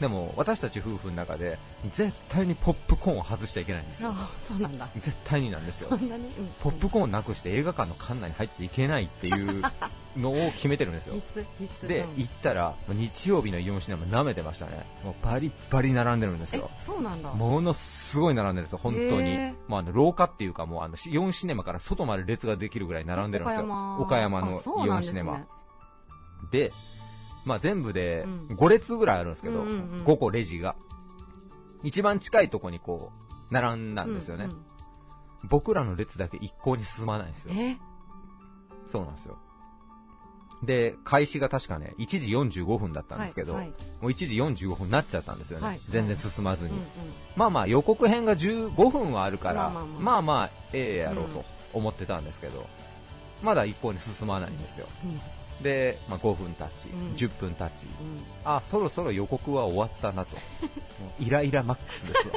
[0.00, 4.88] でも私たち夫婦の中で絶対にポップコーンを外しちゃいけないんですよあそうなんだ。
[4.96, 5.98] 絶対になんですようん
[6.60, 9.62] ポップコーンなくして映画館の館内に入っちゃいけないっていう
[10.16, 11.14] のを決めてるんですよ。
[11.86, 17.32] でうん行ったら日曜日のイオンシネマ舐めてましたねもうバリッバリ並んでるんですえよ、そうなんだ。
[17.32, 19.54] ものすごい並んでるんですよ、本当に。
[19.68, 23.66] まあ、あの廊下っていうか、もうあのイオンシネマから外まで列ができるぐらい並んでるんですよ。
[24.00, 25.46] 岡山のイオンシネマ。
[26.50, 26.72] で、
[27.44, 30.76] まあ、全部でうん5列ぐらいあるんですけど、うんうんうん5個レジが。
[31.82, 33.10] 一番近いとこにこ
[33.50, 34.44] う、並んだんですよね。
[34.44, 34.56] うんうん
[35.50, 37.54] 僕らの列だけ一向に進まないんですよ。
[37.56, 37.76] え？
[38.86, 39.38] そうなんですよ。
[40.62, 44.36] で、開始が確かね、1時45分だったんですけど、はいはいもう1時
[44.66, 45.66] 45分になっちゃったんですよね。
[45.66, 46.70] はい全然進まずに。
[46.70, 46.86] うんうん
[47.34, 52.68] まあまあ予告編が15分はあるから、まあまあまあまあまあええやろううんと思ってたんですけど、
[53.42, 54.86] まだ一向に進まないんですよ。
[55.04, 55.20] うん
[55.60, 60.36] で、まあ、5分経ち、うん10分経ち、うんあ、そろそろ予告は終わったなと。
[61.18, 62.34] イライラマックスですよ。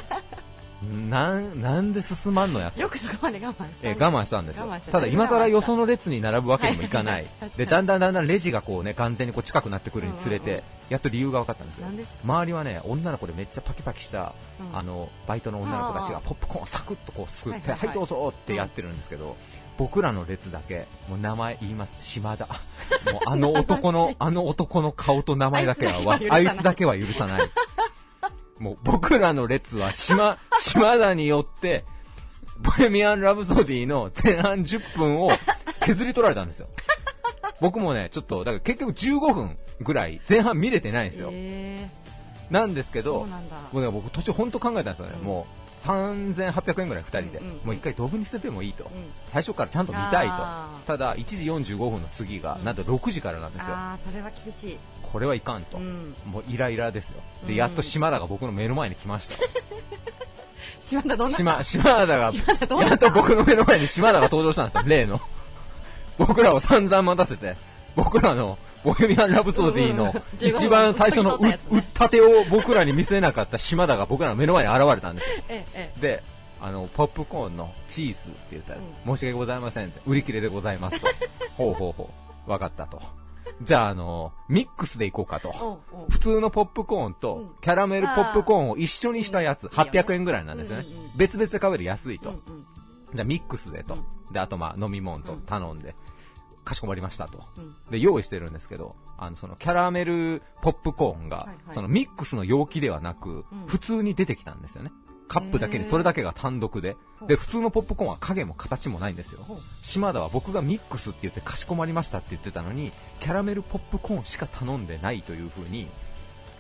[1.10, 2.80] なん、なんで進まんのやと。
[2.80, 3.96] よくそこまで我慢したね。
[3.96, 4.80] えー我慢したんですよた。
[4.80, 7.50] ただ今更よその列に並ぶわけにもいかないはいはい。
[7.58, 11.88] で、だんだんだんだんレジがこうね、完全にこう近くなってくるにつれてうんうんうん、やっと理由が分かったんですよ。
[12.24, 19.38] 周りはね、女の子でめっちゃパキパキした、うんあの、バイトの女の子たちがポップコーンをサクッとこうすくって、はいはいどうぞってやってるんですけど、
[19.78, 21.96] 僕らの列だけ、もう名前言います。
[22.02, 22.48] 島田。
[23.12, 27.42] もうあの男の、あの男の顔と名前だけは、あいつだけは許さない
[28.60, 31.84] もう僕らの列は島、 島田によって、
[32.60, 35.30] ボヘミアン・ラブソディの前半10分を
[35.82, 36.68] 削り取られたんですよ。
[37.60, 41.30] 僕もね、ちょっと、だから結局15分ぐらい前半見れてないんですよ。
[41.32, 41.90] え
[42.50, 43.26] なんですけー、ど。
[43.72, 45.14] もうね僕途中本当考えたんですよね。
[45.20, 47.40] うんもう3800円ぐらい2人で。
[47.40, 48.86] うんうんもう一回ドブに捨ててもいいと。
[48.86, 48.92] うん
[49.28, 50.34] 最初からちゃんと見たいと
[50.86, 53.76] ただ、1時45分の次が、なんと6時からなんですよ。
[53.76, 54.78] ああ、それは厳しい。
[55.06, 55.78] これはいかんと。
[55.78, 56.16] うん。
[56.26, 57.22] もうイライラですよ。
[57.46, 59.36] で、うんやっと島田が僕の目の前に来ました。
[60.82, 65.20] 島田どんな島、島田が、やっと僕の目の前に島田が登場したんですよ、 例の。
[66.18, 67.56] 僕らを散々待たせて、
[67.96, 75.36] 僕らのボヘミアン・ラブソディのうん一番最初のう15分撮ったやつね打ったてを僕らに見せなかった島田が僕らの目の前に現れたんですよ。
[75.50, 76.24] ええ、えで、
[76.62, 78.82] あの、ポップコーンのチーズって言ったら、う
[79.12, 81.08] ん申し訳ございませんって、売り切れでございますと。
[81.58, 82.10] ほうほうほ
[82.48, 82.52] う。
[82.52, 83.02] わかったと。
[83.62, 85.82] じゃあ、あの、ミックスでいこうかと。
[86.10, 90.86] 普通のポップコーンとうんキャラメルポップコーンを一緒にしたやつ、うん800円ぐらいなんですよね。
[91.16, 92.34] 別々で買うより安いと。
[93.14, 94.34] じゃあミックスでとう。
[94.34, 95.96] で、あとまあ飲み物とうん頼んで、
[96.66, 97.44] かしこまりましたと。
[97.58, 104.92] うんで、用意してるんですけど、あの、そのキャラメルポップコーンがはいはい、そのミックスの容器ではなくうん、普通に出てきたんですよね。
[105.28, 106.98] カップだけにそれだけが単独で。
[107.28, 109.46] で、普通のポップコーンは影も形もないんですよ。
[109.82, 115.90] 島田は僕がミックスって言ってかしこまりましたって言ってたのに、キャラメルポップコーンしか頼んでないという風に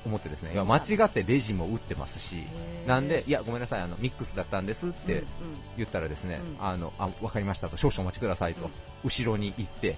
[0.05, 2.43] 思ってですね、いや間違ってレジも打ってますし、
[2.87, 5.23] なんで、いや、ごめんなさい、あの、ミックスだったんですって
[5.77, 6.65] 言ったらですね、うん。
[6.65, 8.71] あの、あ、わかりましたと、少々お待ちくださいと、うん。
[9.03, 9.97] 後ろに行って、うん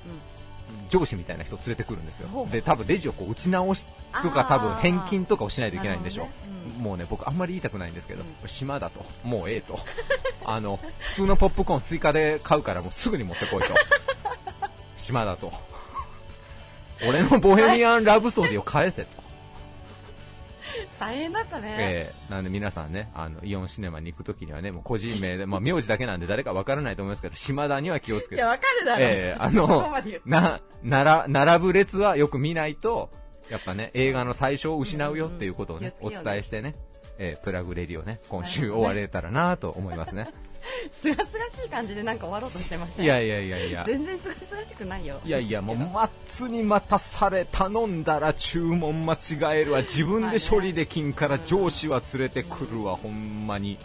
[0.90, 2.48] 上司みたいな人連れてくるんですよ。
[2.52, 3.88] で、多分レジをこう打ち直し
[4.22, 9.80] とか多分返金とかをしないといけないんでしょなるほどねうんもうね、僕あんまり言いたくないんですけど、うん島だと、もうええと。
[10.46, 13.68] あの、普通のポップコーン追加で買うからもうすぐに持ってこいと。
[14.96, 15.52] 島だと。
[17.08, 19.27] 俺のボヘミアン・ラブソディを返せと。
[21.00, 21.76] 大変だったね。
[21.80, 28.36] ええなんで皆さんね、あの、イオンシネマに行くときにはね、もう個人名で、まあ、名字だけなんで誰かわからないと思いますけど、島田には気をつけて。
[28.36, 29.04] いや、わかるだろ。
[29.04, 29.94] ええあそこの
[30.26, 33.10] な、なら、並ぶ列はよく見ないと、
[33.50, 36.76] やっぱね、映画の最初を失うよっていうことをね、おうんうん気をつけようね伝えしてね、
[37.18, 40.30] ええプラグレディをね、今週終われたらなと思いますね。
[40.92, 43.84] すがすがしい感じでなんか終わろうとしてましたいやいやいやいや。
[43.88, 45.20] 全然すがすがしくないよ。
[45.24, 53.80] いやいや、もう、待つに待たされ、頼んだら注文間違えるわ、 自分で処理できんから上司は連れてくるわ、ほんまに。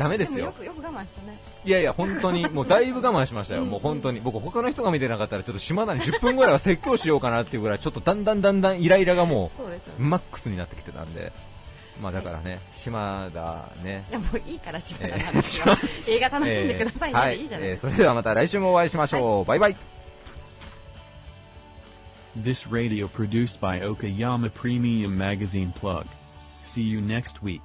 [0.00, 0.46] ダメですよ。
[0.46, 1.38] もよく、よく我慢したね。
[1.62, 3.62] いやいや、本当に、 もうだいぶ我慢しましたよ。
[3.62, 4.20] うんもう本当に。
[4.20, 9.50] 僕、他の人が見てなかったら、ちょっと島田に10分ぐらいは説教しようかなっていうぐらい、ちょっとだんだんだんだんイライラがも
[9.98, 11.32] う、マックスになってきてたんで。
[12.00, 14.12] まあだからね、島田ねい。
[14.12, 15.76] やもういいから島田の話は
[16.08, 19.44] 映画楽しんでくださいね、えーはいいいじゃないえーそれではまた来週もお会いしましょう。
[19.44, 19.76] バイバイ。
[22.40, 26.06] This radio produced by Okayama Premium Magazine Plug.
[26.64, 27.60] See you next week.